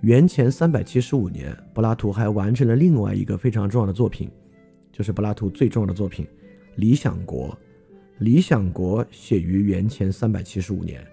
[0.00, 4.28] 元前三百七十五年，柏拉图还完成了另外一个非常重要的作品，
[4.98, 6.26] 就是柏拉图最重要的作品
[6.74, 7.48] 《理想国》。
[8.18, 11.06] 《理想国》写于元前三百七十五年，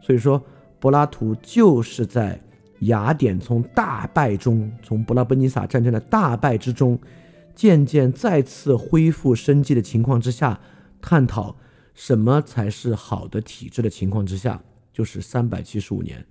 [0.00, 0.40] 所以说
[0.78, 2.40] 柏拉图就是在。
[2.82, 6.96] 雅典从大败中，从伯拉奔尼撒战争的大败之中，
[7.52, 10.60] 渐渐再次恢复生机的情况之下，
[11.02, 11.56] 探讨
[11.92, 16.24] 什么才是好的体制的情况之下，就是三百七十五年。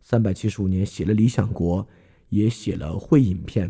[0.00, 1.84] 三百七十五年写了《理想国》，
[2.30, 3.68] 也写了《会影片》，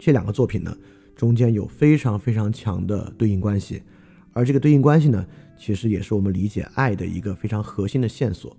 [0.00, 0.76] 这两个作品呢，
[1.24, 3.82] 中间有非常非常强的对应关系，
[4.34, 8.54] 而这个对应关系呢，其实也是我们理解爱的一个非常核心的线索。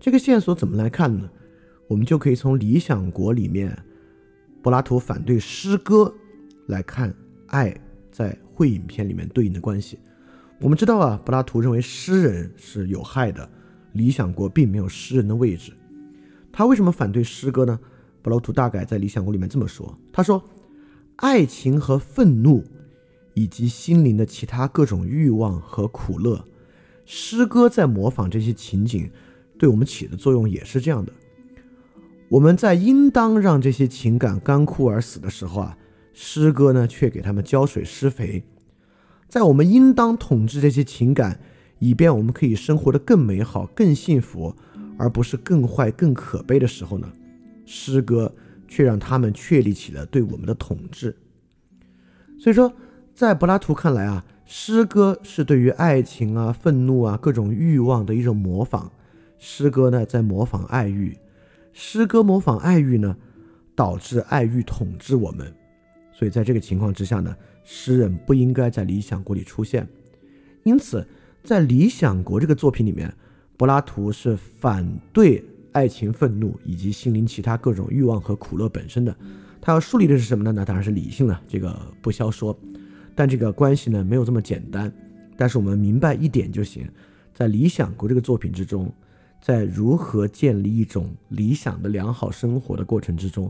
[0.00, 1.30] 这个线索怎么来看呢？
[1.86, 3.78] 我们就可以从《理想国》里面，
[4.60, 6.12] 柏拉图反对诗歌
[6.66, 7.14] 来看
[7.46, 7.72] 爱
[8.10, 10.00] 在会影片里面对应的关系。
[10.60, 13.44] 我们知道啊，柏拉图认为诗人是有害的，
[13.92, 15.72] 《理想国》并没有诗人的位置。
[16.50, 17.78] 他为什么反对诗歌呢？
[18.20, 20.42] 柏拉图大概在《理想国》里面这么说：他说，
[21.18, 22.64] 爱情和愤怒
[23.34, 26.44] 以及心灵的其他各种欲望和苦乐，
[27.04, 29.10] 诗歌在模仿这些情景，
[29.58, 31.12] 对我们起的作用也是这样的。
[32.28, 35.76] 我们在应当让这些情感干枯而死的时候啊，
[36.12, 38.44] 诗歌呢却给他们浇水施肥；
[39.28, 41.40] 在我们应当统治这些情感，
[41.80, 44.54] 以便我们可以生活的更美好、更幸福，
[44.96, 47.10] 而不是更坏、更可悲的时候呢，
[47.66, 48.32] 诗歌
[48.68, 51.16] 却让他们确立起了对我们的统治。
[52.38, 52.72] 所以说，
[53.14, 58.90] 在柏拉图看来啊，诗歌是对于爱情啊、愤怒啊各种欲望的一种模仿，
[59.38, 61.16] 诗歌呢在模仿爱欲。
[61.72, 63.16] 诗歌模仿爱欲呢，
[63.74, 65.52] 导致爱欲统治我们，
[66.12, 69.88] 所以在这个情况之下呢，诗人不应该在《理想国》里出现。
[70.64, 71.06] 因此，
[71.42, 73.12] 在《理想国》这个作品里面，
[73.56, 75.44] 柏拉图是反对
[75.78, 79.16] 爱情、愤怒以及心灵其他各种欲望和苦乐本身的。
[79.60, 80.50] 他要树立的是什么呢？
[80.50, 82.58] 那当然是理性了，这个不消说。
[83.14, 84.92] 但这个关系呢，没有这么简单。
[85.36, 86.84] 但是我们明白一点就行，
[87.32, 88.92] 在《理想国》这个作品之中。
[89.40, 93.48] 在如何建立一种理想的良好生活的过程之中，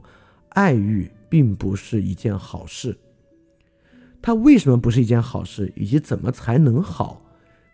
[0.50, 2.94] 爱欲并不是一件好事。
[4.20, 7.22] 它为什么不是一件好事，以及怎么才能好，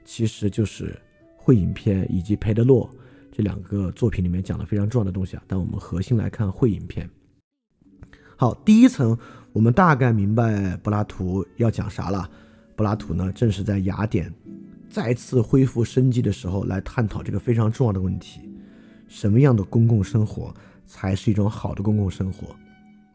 [0.04, 0.84] 其实就是
[1.36, 2.88] 《会影片》以及《培德洛》
[3.36, 5.42] 这两个作品里面讲的非常重要的东西啊。
[5.48, 7.04] 但我们核心来看《会影片》。
[8.36, 9.18] 好，第一层
[9.52, 12.30] 我们大概明白柏拉图要讲啥了。
[12.76, 14.32] 柏拉图呢，正是在雅典。
[14.88, 18.48] 再次恢复生机的时候，来探讨这个非常重要的问题：
[19.08, 22.54] 什么样的公共生活才是一种好的公共生活？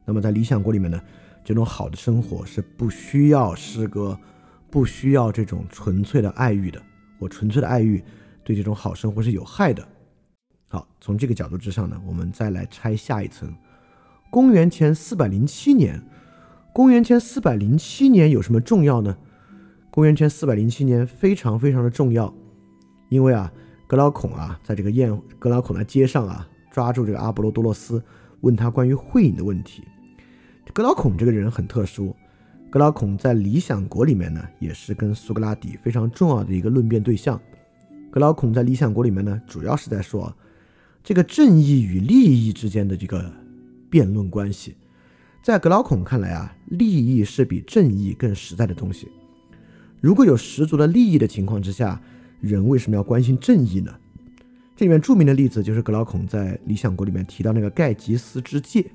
[0.04, 1.00] 那么在《理想国》里面呢，
[1.46, 4.20] 这种好的生活是不需要诗歌，
[4.70, 6.82] 不需要这种纯粹的爱欲的。
[7.18, 8.04] 我纯粹的爱欲
[8.44, 9.88] 对这种好生活是有害的。
[10.72, 13.52] 好，从这个角度之上呢，我们再来拆下一层：
[14.30, 16.00] 公元前四百零七年，
[16.72, 19.18] 公元前四百零七年有什么重要呢？
[19.90, 22.32] 公元前四百零七年非常非常的重要，
[23.10, 23.52] 因为啊，
[23.88, 28.02] 格劳孔啊，在这个宴格劳孔的街上啊，抓住这个阿波罗多洛斯，
[28.42, 29.84] 问他关于会影的问题。
[30.72, 32.16] 格劳孔这个人很特殊，
[32.70, 37.42] 格劳孔在《理想国》里面呢，也是跟苏格拉底非常重要的一个论辩对象。
[38.12, 40.32] 格劳孔在《理想国》里面呢，主要是在说
[41.10, 43.34] 这个正义与利益之间的这个
[43.90, 44.76] 辩论关系。
[45.42, 49.08] 在格老孔看来啊，利益是比正义更实在的东西。
[50.02, 52.00] 如果有十足的利益的情况之下，
[52.42, 53.92] 人为什么要关心正义呢？
[54.76, 58.86] 这里面著名的例子就是格老孔在《理想国》里面提到那个盖吉斯之戒，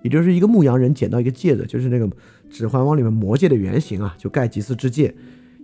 [0.00, 2.08] 也就是一个牧羊人捡到一个戒指，就是那个
[2.48, 5.14] 《指环王》里面魔戒的原型啊，就盖吉斯之戒，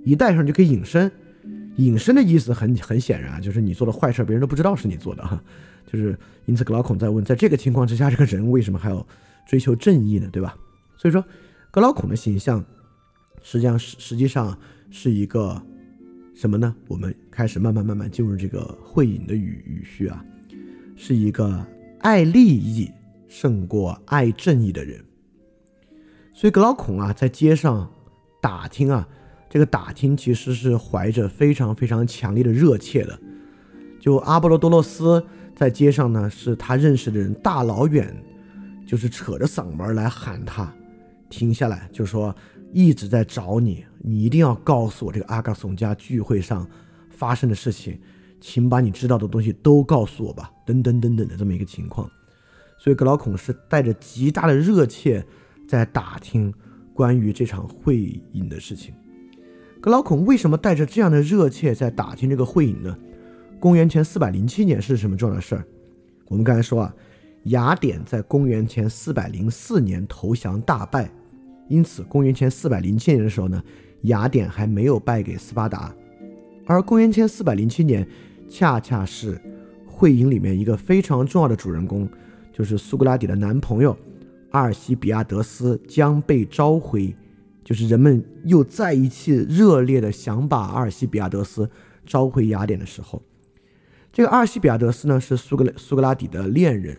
[0.05, 1.11] 一戴上就可以隐身。
[1.77, 5.43] 隐身的意思很很显然，就是你做的坏事别人都不知道是你做的哈。
[5.87, 9.07] 就是因此格老孔在问，在这个情况之下，这个人为什么还要
[9.47, 10.29] 追求正义呢？
[10.33, 10.57] 对吧？
[10.97, 11.25] 所以说，
[11.71, 12.65] 格老孔的形象
[13.43, 14.59] 实际上实实际上
[14.91, 15.61] 是一个。
[16.35, 16.75] 什么呢？
[16.89, 20.25] 我们开始慢慢慢慢进入这个会影的语语序啊，
[20.97, 21.65] 是一个
[22.01, 22.91] 爱利益
[23.29, 24.99] 胜过爱正义的人。
[26.33, 27.89] 所以格老孔啊，在街上
[28.41, 29.07] 打听啊，
[29.53, 33.19] 这个打听其实是怀着非常非常强烈的热切的。
[34.01, 35.23] 就阿波罗多洛斯
[35.55, 38.17] 在街上呢，是他认识的人，大老远
[38.87, 40.73] 就是扯着嗓门来喊他
[41.29, 42.35] 停下来，就说。
[42.75, 46.67] 一直在找你，你一定要告诉我这个阿嘎松家聚会上
[47.11, 48.01] 发生的事情，
[48.41, 52.11] 请把你知道的东西都告诉我吧，等等等等的这么一个情况。
[52.79, 55.23] 所以格劳孔是带着极大的热切
[55.69, 56.51] 在打听
[56.95, 58.95] 关于这场会饮的事情。
[59.83, 62.97] 格劳孔为什么带着这样的热切在打听这个会饮呢？
[63.59, 65.65] 公元前四百零七年是什么重要的事儿？
[66.29, 66.95] 我们刚才说啊，
[67.47, 71.11] 雅典在公元前四百零四年投降大败。
[71.67, 73.61] 因此，公元前四百零七年的时候呢，
[74.03, 75.93] 雅典还没有败给斯巴达，
[76.65, 78.07] 而公元前四百零七年，
[78.49, 79.37] 恰恰是
[79.85, 82.09] 会影里面一个非常重要的主人公，
[82.53, 83.97] 就是苏格拉底的男朋友
[84.53, 87.13] 阿尔西比亚德斯将被召回，
[87.73, 91.71] 就是人们又再一次热烈的想把阿尔西比亚德斯
[92.05, 93.23] 召回雅典的时候，
[94.13, 96.95] 这个阿尔西比亚德斯呢是苏格苏格拉底的恋人，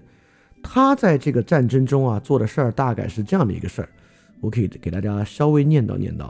[0.63, 3.89] 他在这个战争中啊做的事儿大概是这样的一个事儿。
[4.41, 6.27] 我可以给大家稍微念叨念叨。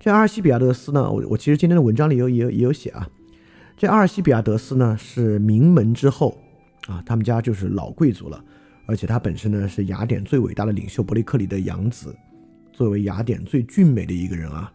[0.00, 3.08] 这阿尔西比亚德斯呢，我我其实今天的文章里有也有也有写啊。
[3.76, 6.36] 这阿尔西比亚德斯呢是名门之后
[6.88, 8.44] 啊，他们家就是老贵族了，
[8.84, 12.12] 而且他本身呢是雅典最伟大的领袖伯利克里的养子，
[12.76, 14.70] 作为雅典最俊美的一个人啊，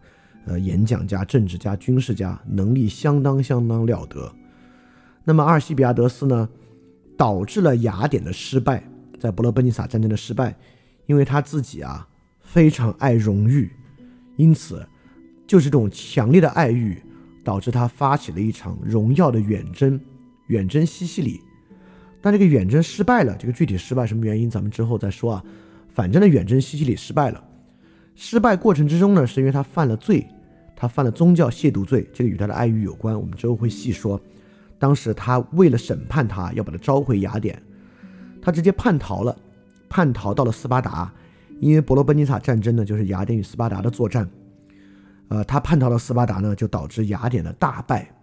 [0.46, 4.34] 呃，演讲家、政治家、军事家，能力相当相当了得。
[5.22, 6.48] 那么阿尔西比亚德斯呢，
[7.16, 8.82] 导致了雅典的失败，
[9.20, 10.52] 在伯罗奔尼撒战争的失败。
[11.06, 12.08] 因为他自己啊
[12.40, 13.70] 非常爱荣誉，
[14.36, 14.84] 因此
[15.46, 17.00] 就是这种强烈的爱欲，
[17.44, 20.00] 导致他发起了一场荣耀的远征，
[20.48, 21.40] 远征西西里。
[22.20, 25.44] 但这个远征失败了，这个具体失败什么原因，咱们之后再说啊。
[25.88, 27.44] 反正呢，远征西西里失败了。
[28.14, 30.26] 失败过程之中呢，是因为他犯了罪，
[30.76, 33.18] 他犯了宗教亵渎罪，这个与他的爱欲有关。
[33.18, 34.20] 我们之后会细说。
[34.78, 37.62] 当时他为了审判他，要把他召回雅典，
[38.40, 39.36] 他直接叛逃了。
[39.88, 41.12] 叛逃到了斯巴达，
[41.60, 44.28] 因为伯罗奔尼撒战争呢，就是雅典与斯巴达的作战。
[45.28, 48.14] 呃，他叛逃到斯巴达呢，就导致雅典的大败。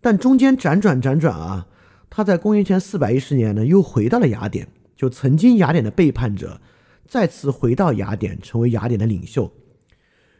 [0.00, 1.66] 但中间辗转辗转啊，
[2.08, 6.60] 他在公元前四百一十年呢，又回到了雅典，就曾经雅典的背叛者，
[7.08, 9.50] 再次回到雅典，成为雅典的领袖。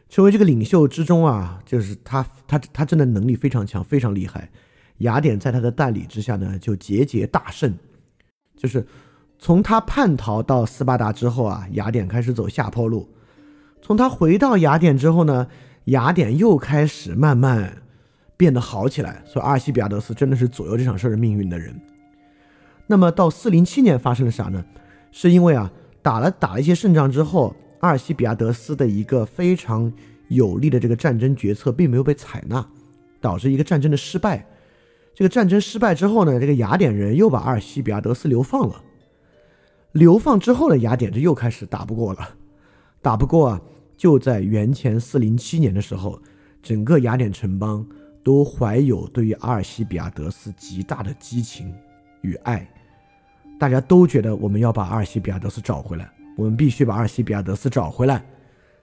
[0.07, 4.49] 成为这个领袖之中啊，就是他，他，他真的能力非常强，非常厉害。
[4.99, 7.77] 雅典在他的代理之下呢，就节节大胜，
[8.55, 8.85] 就是。
[9.41, 13.07] 从他叛逃到斯巴达之后啊，雅典开始走下坡路。
[13.81, 15.47] 从他回到雅典之后呢，
[15.85, 17.81] 雅典又开始慢慢
[18.35, 19.23] 变得好起来。
[19.25, 21.73] 所以阿尔西比亚德斯真的是左右这场事儿命运的人。
[22.87, 24.65] 那么到四零七年发生了啥呢？
[25.13, 25.71] 是因为啊
[26.09, 29.93] 打了打了一些胜仗之后，阿尔西比亚德斯的一个非常
[30.29, 32.67] 有利的这个战争决策并没有被采纳，
[33.21, 34.43] 导致一个战争的失败。
[35.13, 38.83] 这个战争失败之后呢，这个雅典人又把阿尔西比亚德斯流放了。
[39.91, 42.27] 流放之后的雅典，这又开始打不过了，
[43.03, 43.61] 打不过啊！
[43.95, 46.19] 就在元前四零七年的时候，
[46.63, 47.87] 整个雅典城邦
[48.23, 51.71] 都怀有对于阿尔西比亚德斯极大的激情
[52.23, 52.67] 与爱，
[53.59, 58.25] 大家都觉得我们要把阿尔西比亚德斯找回来，我们必须把阿尔西比亚德斯找回来，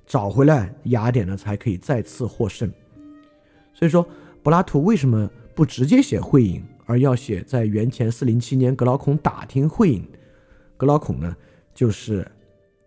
[0.06, 2.70] 找回来雅典呢才可以再次获胜。
[3.72, 4.06] 所以说，
[4.42, 10.06] 柏拉图为什么不直接写会影，而要写在元前四零七年格劳孔打听会影？
[10.76, 11.34] 格劳孔呢，
[11.74, 12.30] 就是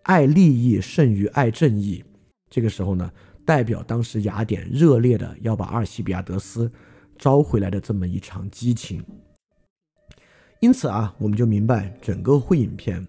[0.04, 2.04] 爱利益胜于爱正义。
[2.48, 3.10] 这个时候呢，
[3.44, 6.70] 代表当时雅典热烈的要把阿尔西比亚德斯
[7.18, 9.04] 招回来的这么一场激情。
[10.60, 13.06] 因此啊，我们就明白整个会影片，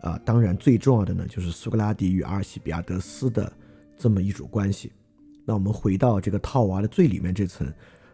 [0.00, 3.50] 啊，当然最重要的呢，就是苏格拉底与阿尔西比亚德斯的
[3.96, 4.90] 这么一组关系。
[5.44, 7.72] 那我们回到这个套娃的最里面这层，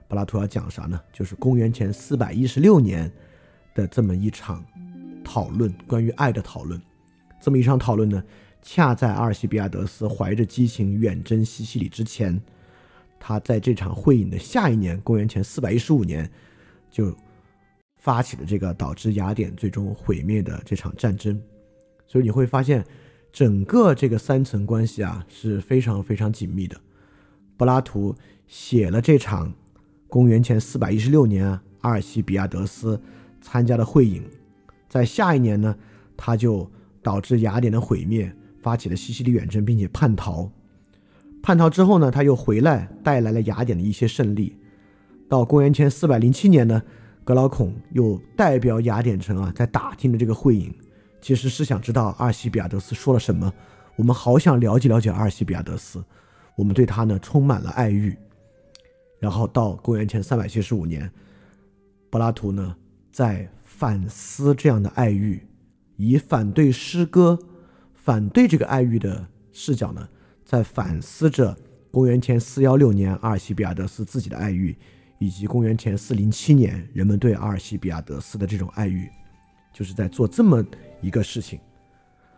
[0.08, 1.00] 柏拉图要讲啥呢？
[1.10, 3.10] 就是公元前四百一十六年
[3.74, 4.62] 的这么一场
[5.24, 6.78] 讨论，关于爱的讨论。
[7.40, 8.22] 这么一场讨论呢，
[8.60, 12.38] 恰在阿尔西比亚德斯怀着激情远征西西里之前，
[13.18, 16.30] 他在这场会饮的下一年，公元前四百一十五年，
[16.90, 17.16] 就
[18.00, 21.40] 发起了这个导致雅典最终毁灭的这场战争。
[22.08, 22.84] 所以你会发现，
[23.32, 26.76] 整个这个三层关系啊是非常非常紧密的。
[27.56, 28.12] 柏拉图
[28.48, 29.52] 写了这场
[30.08, 31.46] 公元前四百一十六年
[31.82, 33.00] 阿尔西比亚德斯
[33.40, 34.24] 参加的会影，
[34.88, 35.76] 在下一年呢，
[36.16, 36.68] 他就
[37.02, 40.50] 导致雅典的毁灭，发起了西西里远征，并且叛逃。
[41.42, 44.56] 叛逃之后呢，他又回来，带来了雅典的一些胜利。
[45.28, 46.82] 到公元前四百零七年呢，
[47.30, 50.74] 格劳孔又代表雅典城啊，在打听的这个会影。
[51.20, 53.54] 其实是想知道阿尔西比亚德斯说了什么，
[53.94, 56.04] 我们好想了解了解阿尔西比亚德斯，
[56.56, 58.18] 我们对他呢充满了爱欲。
[59.20, 61.08] 然后到公元前三百七十五年，
[62.10, 62.74] 柏拉图呢
[63.12, 65.40] 在反思这样的爱欲，
[65.98, 67.38] 以反对诗歌、
[67.94, 70.08] 反对这个爱欲的视角呢，
[70.44, 71.56] 在反思着
[71.92, 74.76] 公元前四幺六年阿尔西比亚德斯自己的爱欲，
[75.20, 79.08] 以及公元前四零七年人们对阿尔西比亚德斯的这种爱欲，
[79.72, 80.66] 就是在做这么。
[81.02, 81.58] 一个事情，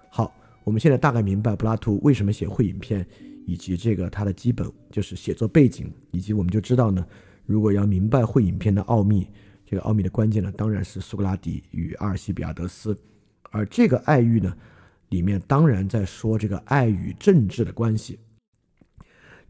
[0.08, 3.04] 好，我们现在大概明白柏拉图为什么写会影片，
[3.44, 7.04] 以及这个他的基本就是写作背景，以及我们就知道呢，
[7.44, 9.26] 如果要明白会影片的奥秘，
[9.66, 12.96] 这个奥秘的关键呢，当然是苏格拉底与阿尔西比亚德斯，
[13.50, 14.56] 而这个爱欲呢，
[15.08, 18.16] 里面当然在说这个爱与政治的关系，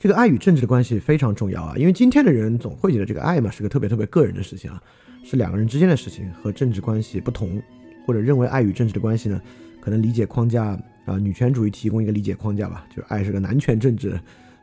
[0.03, 4.83] 这个爱与政治的关系非常重要啊，因为今天的人总会觉得这个爱嘛是个特别特别个人的事情啊，
[5.23, 7.63] 是两个人之间的事情，和政治关系不同。
[8.05, 9.41] 或者认为爱与政治的关系呢，
[9.81, 14.09] 可能理解框架啊，女权主义提供一个理解框架吧，就是爱是个男权政治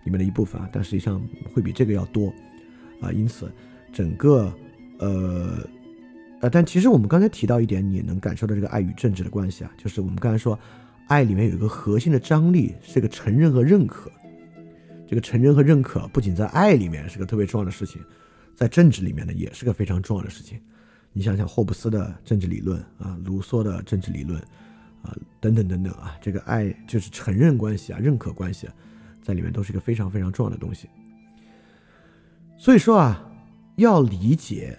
[0.04, 2.28] 里面的一部分啊，但实际上会比这个要多
[3.00, 3.50] 啊，因此
[3.94, 4.54] 整个
[4.98, 5.66] 呃
[6.42, 10.60] 呃，但其实我们刚才提到一点，你能感受到这个爱与政治的关系啊，就是我们刚才说，
[11.08, 14.12] 爱里面有一个核心的张力，是个承认和认可，
[15.10, 18.00] 这个承认和认可不仅在爱里面是个特别重要的事情，
[18.56, 20.62] 在政治里面呢也是个非常重要的事情。
[21.14, 24.40] 你想想霍布斯的政治理论啊，卢梭的政治理论
[25.02, 28.74] 啊，等等等等啊，这个爱就是承认关系啊，认可关系，啊
[29.20, 30.88] 在里面都是一个非常非常重要的东西。
[32.56, 33.28] 所以说啊，
[33.78, 34.78] 要理解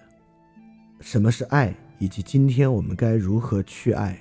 [1.00, 4.16] 什么是爱，以及今天我们该如何去爱，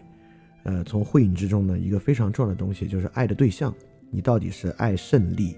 [0.64, 3.72] 呃，从会影之中呢，一个非常重要的东西就是爱的对象，
[4.10, 5.55] 你到底是爱胜利、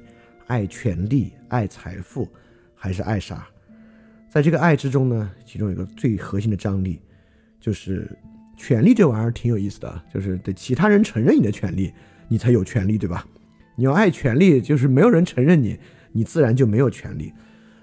[0.52, 2.28] 爱权力、爱财富，
[2.76, 3.48] 还是爱啥？
[4.30, 7.00] 在这个爱之中呢，其中有个最核心的张力，
[7.58, 8.06] 就是
[8.58, 11.94] 权利这玩意儿挺有意思的，就是得其他人承认你的权利，
[12.28, 13.26] 你才有权利，对吧？
[13.78, 15.80] 你要爱权利，就是没有人承认你，
[16.12, 17.32] 你自然就没有权利。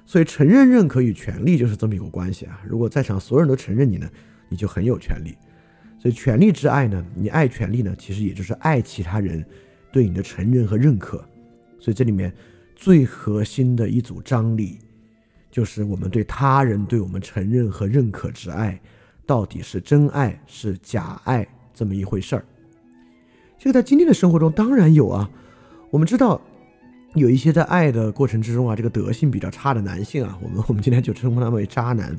[0.04, 2.60] 所以承认、认可与权利就是这么一个关系啊。
[2.68, 4.06] 如果在场所有人都承认你呢，
[4.50, 5.34] 你就很有权利。
[5.98, 9.42] 所以权力之爱呢，你爱权力呢，其实也就是爱其他人
[9.90, 11.16] 对你的承认和认可。
[11.80, 12.32] 所以这里面
[12.78, 14.78] 最核心的一组张力。
[15.50, 18.80] 就是我们对他人对我们承认和认可之爱，
[19.26, 22.44] 到底是真爱是假爱这么一回事儿。
[23.58, 25.28] 这个在今天的生活中当然有啊。
[25.90, 26.40] 我们知道
[27.14, 32.16] 有一些在爱的过程之中啊，这个德性比较差的男性啊，我们我们今天就称呼他为渣男。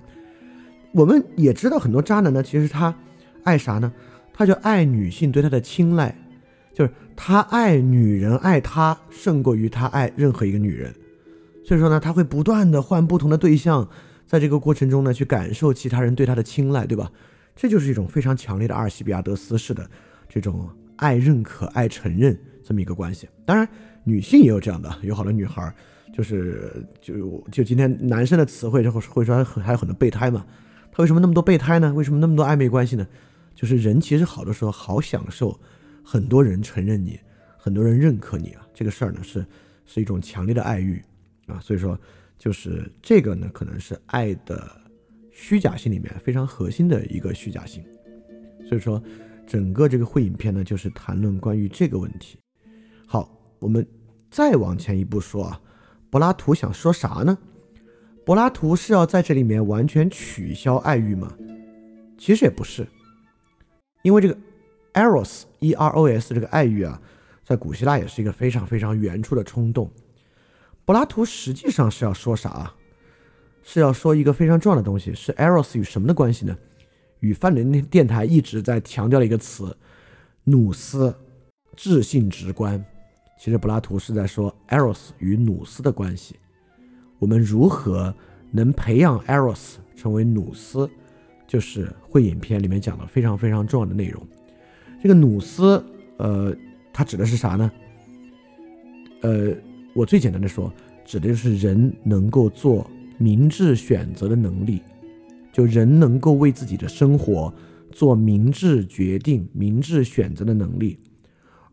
[0.92, 2.94] 我们也知道很多渣男呢，其实他
[3.44, 3.94] 爱啥呢？
[4.34, 6.14] 他就爱女性对他的青睐，
[6.74, 6.92] 就是
[7.22, 10.96] 他爱女人爱他胜过于他爱任何一个女人。
[11.66, 13.86] 所以说呢，他会不断的换不同的对象，
[14.26, 17.12] 在这个过程中呢，去感受其他人对他的青睐，对吧？
[17.58, 19.86] 这就是一种非常强烈的阿尔西比亚德斯式的
[20.30, 23.28] 这种爱认可、爱承认这么一个关系。
[23.46, 23.68] 当然，
[24.06, 25.76] 女性也有这样的，有好多女孩
[26.16, 30.46] 就是就就今天男生的词汇就会会说还有很多备胎嘛。
[30.90, 31.94] 他为什么那么多备胎呢？
[31.94, 33.06] 为什么那么多暧昧关系呢？
[33.54, 35.60] 就是人其实好多时候好享受
[36.12, 37.20] 很多人承认你，
[37.56, 39.46] 很多人认可你啊，这个事儿呢是
[39.86, 41.00] 是一种强烈的爱欲。
[41.46, 41.96] 啊，所以说，
[42.36, 44.68] 就是这个呢，可能是爱的
[45.32, 47.84] 虚假性里面非常核心的一个虚假性。
[48.68, 49.00] 所以说，
[49.46, 52.40] 整个这个会影片呢，就是谈论关于这个问题。
[53.06, 53.86] 好，我们
[54.32, 55.62] 再往前一步说啊，
[56.10, 57.38] 柏拉图想说啥呢？
[58.26, 61.38] 柏拉图是要在这里面完全取消爱欲吗？
[62.18, 62.88] 其实也不是，
[64.02, 64.36] 因为这个
[64.94, 67.02] eros，e r o s 这个爱欲啊，
[67.44, 69.90] 在古希腊也是一个非常非常原初的冲动。
[70.86, 72.74] 柏拉图实际上是要说啥？
[73.62, 76.58] 是要说一个非常重要的东西，是 eros 与什么的关系呢？
[77.20, 79.78] 与范林电台一直在强调的一个词
[80.46, 81.14] 努斯，
[81.76, 82.84] 智性直观。
[83.38, 86.36] 其实柏拉图是在说 eros 与努斯的关系。
[87.20, 88.14] 我们如何
[88.52, 90.90] 能培养 eros 成为努斯，
[91.46, 94.26] 就是会影片里面讲的非常非常重要的内容。
[95.02, 95.84] 这个努斯，
[96.18, 96.56] 呃，
[96.92, 97.72] 它指的是啥呢？
[99.22, 99.54] 呃，
[99.94, 100.72] 我最简单的说，
[101.06, 104.82] 指的就是人能够做明智选择的能力，
[105.52, 107.54] 就人能够为自己的生活
[107.92, 111.00] 做明智决定、明智选择的能力。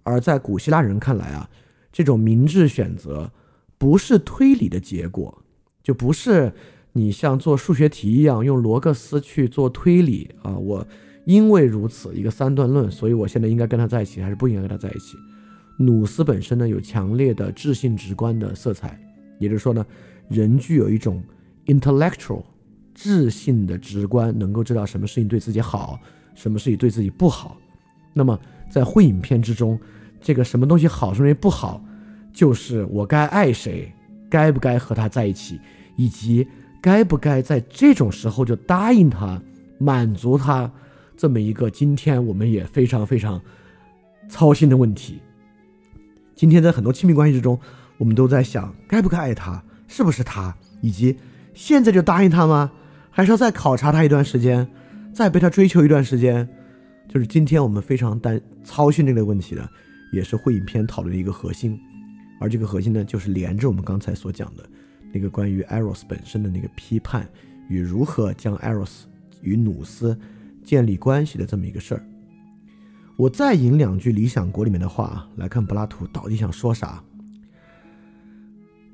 [0.03, 1.51] 而在古希腊人看来啊，
[1.93, 3.33] 这种明智选择
[3.77, 5.43] 不是推理的结果，
[5.83, 6.53] 就不是
[6.93, 10.57] 你像做数学题一样用罗格斯去做推理啊。
[10.57, 10.87] 我
[11.27, 15.19] 因为如此一个三段论，所以我现在应该跟他在一起，还是不应该跟他在一起？
[15.79, 18.99] 努斯本身呢有强烈的智性直观的色彩，
[19.39, 19.85] 也就是说呢，
[20.31, 21.23] 人具有一种
[21.67, 22.43] intellectual
[22.95, 26.01] 智性的直观，能够知道什么事情对自己好，
[26.35, 27.59] 什么事情对自己不好。
[28.15, 29.79] 那么在会影片之中。
[30.19, 31.81] 这个什么东西好，什么东西不好，
[32.33, 33.93] 就是我该爱谁，
[34.29, 35.61] 该不该和他在一起，
[35.95, 36.45] 以及
[36.81, 39.41] 该不该在这种时候就答应他，
[39.79, 40.69] 满足他
[41.17, 43.41] 这么一个今天我们也非常非常
[44.29, 45.21] 操心的问题。
[46.35, 47.59] 今天在很多亲密关系之中，
[47.99, 51.17] 我们都在想，该不该爱他，是不是他，以及
[51.55, 52.71] 现在就答应他吗？
[53.11, 54.69] 还是要再考察他一段时间，
[55.13, 56.49] 再被他追求一段时间？
[57.09, 59.69] 就是今天我们非常担操心这个问题的。
[60.13, 61.79] 也是会影片讨论的一个核心，
[62.41, 64.65] 而这个核心呢，就是连着我们刚才所讲的
[65.13, 67.29] 那个关于 eros 本身的那个批判
[67.69, 69.03] 与如何将 eros
[69.43, 70.17] 与努斯
[70.67, 72.05] 建立关系的这么一个事儿。
[73.17, 77.03] 我再引两句《理想国》里面的话来看柏拉图到底想说啥。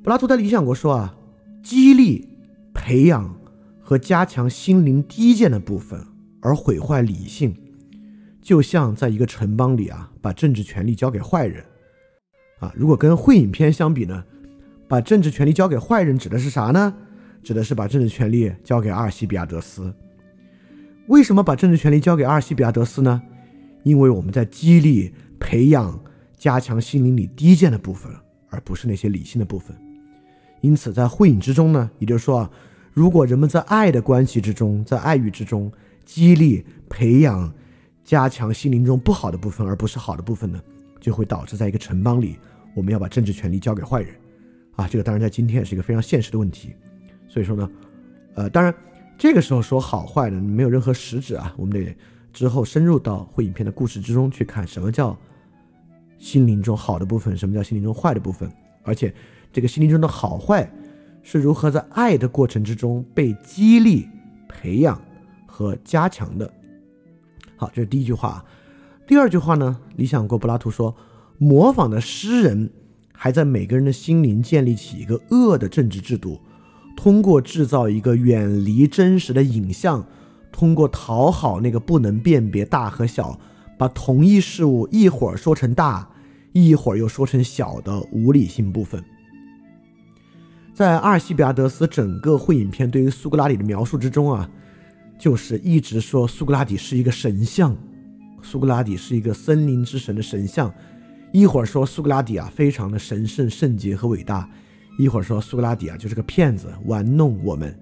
[0.05, 1.17] 柏拉图在《理想国》说啊，
[1.63, 2.29] 激励、
[2.73, 3.35] 培养
[3.81, 6.07] 和加强心灵低贱的部分，
[6.41, 7.57] 而毁坏理性。
[8.41, 11.65] 就像在一个城邦里啊，把政治权力交给坏人，
[12.59, 14.25] 啊，如果跟会影片相比呢，
[14.89, 16.95] 把政治权力交给坏人指的是啥呢？
[17.43, 19.93] 指的是把政治权力交给阿尔西比亚德斯。
[21.09, 23.23] 为什么把政治权力交给阿尔西比亚德斯呢？
[23.83, 25.99] 因为我们在激励、培养、
[26.37, 28.13] 加强心灵里低贱的部分，
[28.49, 29.77] 而不是那些理性的部分。
[30.61, 32.51] 因此，在会影之中呢，也就是说啊，
[32.93, 35.71] 如果人们在爱的关系之中，在爱欲之中
[36.05, 37.53] 激励、培养。
[38.05, 40.61] 加强心灵中不好的部分，而不是好的部分呢，
[41.01, 42.37] 就会导致在一个城邦里，
[42.75, 44.13] 我们要把政治权力交给坏人，
[44.75, 46.75] 啊，这个当然在今天也是一个非常现实的问题。
[47.29, 47.71] 所以说呢，
[48.35, 48.75] 呃，当然
[49.19, 51.97] 这个时候说好坏呢，没有任何实质啊，我们得
[52.33, 55.17] 之后深入到会影片的故事之中去看什么叫
[56.19, 58.51] 心灵中好的部分，什么叫心灵中坏的部分，
[58.83, 59.15] 而且
[59.53, 60.69] 这个心灵中的好坏
[61.23, 64.09] 是如何在爱的过程之中被激励、
[64.49, 65.01] 培养
[65.47, 66.53] 和加强的。
[67.57, 68.45] 好，这是第一句话。
[69.07, 69.79] 第二句话呢？
[69.97, 70.97] 理想国柏拉图说，
[71.39, 72.71] 模仿的诗人
[73.13, 76.41] 还在每个人的心灵建立起一个恶的政治制度，
[76.97, 80.07] 通过制造一个远离真实的影像，
[80.51, 83.39] 通过讨好那个不能辨别大和小，
[83.79, 86.09] 把同一事物一会儿说成大，
[86.53, 89.03] 一会儿又说成小的无理性部分。
[90.75, 94.49] 在阿尔西比亚德斯整个会影片对于苏格拉底的描述之中啊。
[95.19, 97.77] 就是一直说苏格拉底是一个神像，
[98.43, 100.75] 苏格拉底是一个森林之神的神像，
[101.33, 104.51] 一会儿说苏格拉底啊非常的神圣、圣洁和伟大，
[104.99, 107.77] 一会儿说苏格拉底啊就是个骗子，玩弄我们。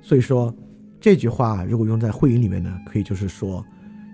[0.00, 0.54] 所以说
[1.00, 3.64] 这句话如果用在会影里面呢，可以就是说，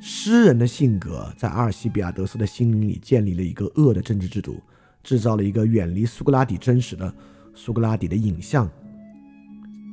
[0.00, 4.60] 诗人的性格在阿尔西比亚德斯的心灵里建立了一个恶的政治制度，
[5.02, 7.14] 制造了一个远离苏格拉底真实的
[7.54, 8.68] 苏格拉底的影像，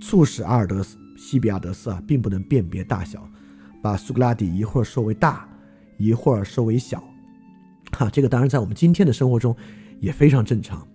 [0.01, 0.97] 促使阿尔德斯。
[1.17, 3.29] 西比亚德斯啊，并不能辨别大小，
[3.83, 5.47] 把苏格拉底一会儿说为大，
[5.97, 7.03] 一会儿说为小，
[7.91, 9.55] 哈，这个当然在我们今天的生活中
[9.99, 10.87] 也非常正常。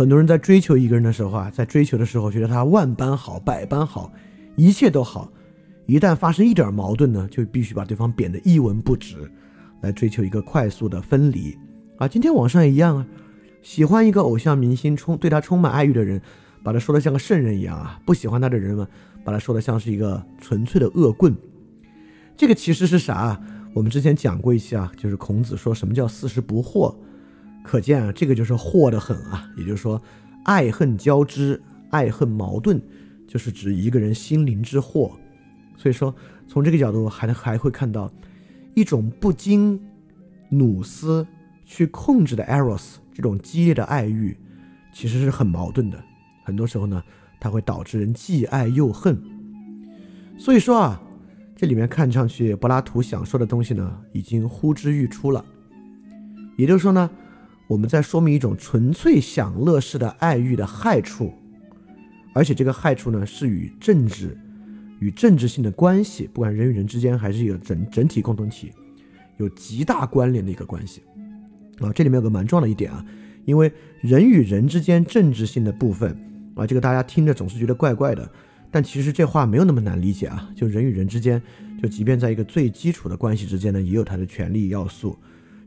[0.00, 4.10] 很多人在追求一个人的时候啊，在追求的时候觉得他万般好，百般好，
[4.56, 5.30] 一切都好，
[5.84, 9.30] 一旦发生一点矛盾呢，就必须把对方贬得一文不值，
[9.82, 11.54] 来追求一个快速的分离。
[11.98, 13.06] 啊，今天网上也一样啊，
[13.60, 16.18] 喜欢一个偶像明星，充对他充满爱欲的人，
[16.62, 18.88] 把他说的像个圣人一样啊，不喜欢他的人们。
[19.22, 21.36] 把他说的像是一个纯粹的恶棍，
[22.38, 23.38] 这个其实是啥？
[23.74, 26.94] 我们之前讲过一期啊，就是孔子说什么叫四十不惑，
[27.62, 29.48] 可见啊，这个就是惑的很啊。
[29.56, 30.00] 也就是说，
[30.44, 32.80] 爱恨交织，爱恨矛盾，
[33.26, 35.12] 就是指一个人心灵之祸。
[35.76, 36.14] 所以说，
[36.46, 38.12] 从这个角度还还会看到
[38.74, 39.80] 一种不经
[40.50, 41.26] 努斯
[41.64, 44.36] 去控制的 eros，这种激烈的爱欲，
[44.92, 46.02] 其实是很矛盾的。
[46.44, 47.02] 很多时候呢。
[47.42, 49.18] 它会导致人既爱又恨，
[50.36, 51.02] 所以说啊，
[51.56, 55.42] 这里面看上去柏拉图想说的东西呢，已经呼之欲出了。
[56.58, 57.08] 也就是说呢，
[57.70, 61.32] 我们在说明一种纯粹享乐式的爱欲的害处，
[62.34, 64.36] 而且这个害处呢，是与政治、
[64.98, 68.72] 与政治性的关系，不管人与人之间还是一个整整体共同体，
[69.36, 71.00] 有极大关联的一个关系。
[71.78, 73.06] 啊，这里面有个蛮重要的一点啊，
[73.44, 76.10] 因为人与人之间政治性的部分
[76.56, 78.28] 啊，这个大家听着总是觉得怪怪的。
[78.72, 81.40] 但其实这话没有那么难理解啊，就人与人之间，
[81.80, 85.16] 就即便在一个最基础的关系之间呢，也有它的权利要素。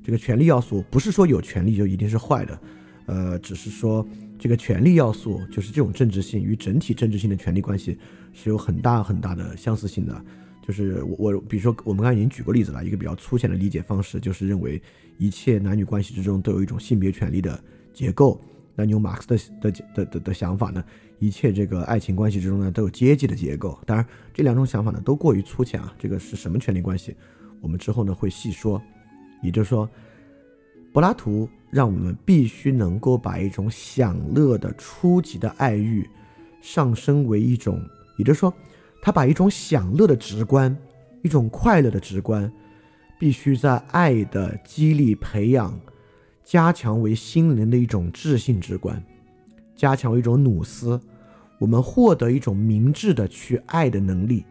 [0.04, 2.60] 这个权利要素不是说有权利就一定是坏的，
[3.06, 4.06] 呃，只是说
[4.38, 7.98] 这个权利要素就是这种政治性与整体政治性的权利关系
[8.34, 10.26] 是有很大很大的相似性的。
[10.62, 14.82] 就是我我比如说我们刚才已经举过例子了，一个比较粗浅的理解方式就是认为
[15.18, 17.62] 一切男女关系之中都有一种性别权利的
[17.94, 18.42] 结构。
[18.76, 20.84] 那你用马克思的的的的的想法呢？
[21.20, 23.80] 一切这个爱情关系之中呢，都有阶级的结构。
[23.86, 25.94] 当然，这两种想法呢，都过于粗浅啊。
[25.98, 27.16] 这个是什么权利关系？
[27.62, 28.82] 我们之后呢会细说。
[29.44, 29.88] 也就是说，
[30.92, 36.10] 柏拉图让我们必须能够把一种享乐的初级的爱欲
[36.62, 37.80] 上升为一种，
[38.18, 38.54] 也就是说，
[39.02, 40.76] 他把一种享乐的直观，
[41.22, 42.52] 一种快乐的直观，
[43.20, 45.80] 必须在爱的激励培养。
[46.44, 49.02] 加强为心灵的一种智性直观，
[49.78, 51.00] 加强为一种努斯，
[51.58, 54.44] 我们获得一种明智的去爱的能力。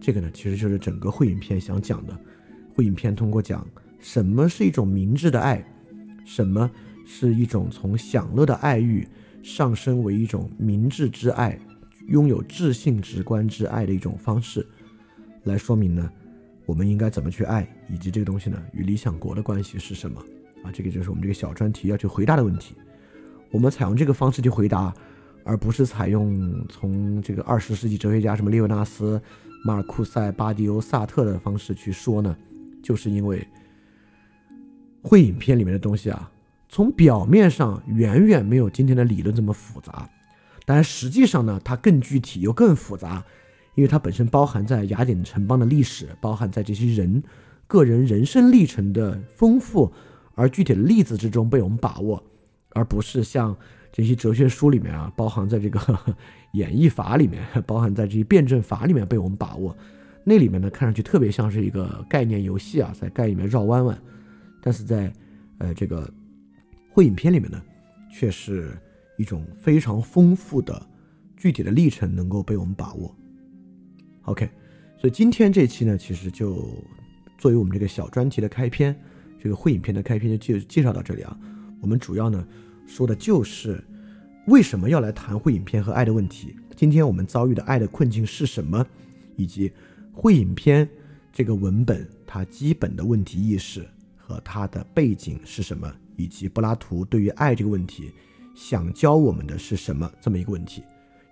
[0.00, 2.18] 这个呢，其实就是整个会影片想讲的。
[2.74, 3.66] 会影片通过讲
[4.00, 5.64] 什么是一种明智的爱，
[6.24, 6.70] 什么
[7.04, 9.06] 是一种从享乐的爱欲
[9.42, 11.58] 上升为一种明智之爱，
[12.08, 14.66] 拥有智性直观之爱的一种方式，
[15.44, 16.10] 来说明呢，
[16.64, 20.22] 我们应该怎么去爱，以及这个东西呢与理想国的关系是什么。
[20.62, 22.74] 啊，这个就是我们这个小专题要去回答的问题。
[23.50, 24.92] 我们采用这个方式去回答，
[25.44, 29.20] 而不是采用从这个二十世纪哲学家什么列维纳斯、
[29.64, 32.36] 马尔库塞、巴迪欧、萨特的方式去说呢？
[32.82, 33.46] 就是因为
[35.02, 36.30] 会影片里面的东西啊，
[36.68, 40.08] 从表面上远远没有今天的理论这么复杂，
[40.66, 43.24] 但实际上呢，它更具体又更复杂，
[43.74, 47.22] 因为它本身包含在雅典城邦的历史，包含在这些人
[47.66, 49.92] 个人人生历程的丰富。
[50.34, 52.22] 而具体的例子之中被我们把握，
[52.70, 53.56] 而不是像
[53.90, 55.80] 这些哲学书里面啊，包含在这个
[56.54, 59.76] 演绎法里面， 包含在这些辩证法里面被我们把握。
[60.22, 63.98] 那里面呢，看上去特别像是一个概念游戏啊，在概念里面绕弯弯。
[64.60, 65.12] 但是在
[65.58, 66.12] 呃这个
[66.90, 67.62] 会影片里面呢，
[68.10, 68.76] 却是
[69.16, 70.86] 一种非常丰富的
[71.36, 73.14] 具体的历程能够被我们把握。
[74.22, 74.48] OK，
[74.96, 76.68] 所以今天这期呢，其实就
[77.38, 78.94] 作为我们这个小专题的开篇。
[79.40, 81.38] 这个会影片的开篇就介介绍到这里啊，
[81.80, 82.44] 我们主要呢
[82.88, 83.80] 说的就是
[84.48, 86.56] 为什么要来谈会影片和爱的问题。
[86.74, 88.84] 今天我们遭遇的爱的困境是什么，
[89.36, 89.70] 以及
[90.12, 90.88] 会影片
[91.32, 93.88] 这个文本它基本的问题意识
[94.28, 98.12] 和它的背景是什么，以及柏拉图对于爱这个问题
[98.54, 100.82] 想教我们的是什么这么一个问题。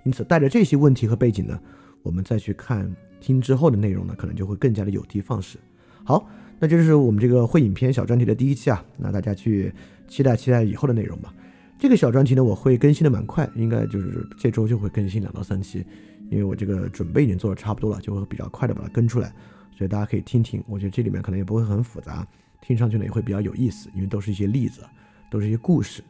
[0.04, 1.60] 因此，带着这些问题和背景呢，
[2.02, 2.90] 我们再去看
[3.20, 5.58] 听之后的内容呢，可能就会更加的有的放矢。
[6.02, 6.26] 好。
[6.58, 9.70] 那就是我们这个会影片小专题的第一期啊，那大家去
[10.08, 11.30] 期待期待以后的内容吧。
[11.78, 15.84] 这个小专题呢，我会更新的蛮快，应该就是这周就会更新两到三期，
[16.30, 19.30] 因为我这个准备已经做的差不多了，就会比较快的把它跟出来，
[19.70, 20.64] 所以大家可以听听。
[20.66, 22.26] 我觉得这里面可能也不会很复杂，
[22.66, 24.82] 听上去呢也会比较有意思，因为都是一些例子，
[25.30, 26.02] 都是一些故事。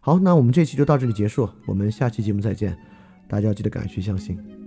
[0.00, 2.76] 好，那我们这期就到这里结束，我们下期节目再见，
[3.28, 4.63] 大家要记得敢去相信。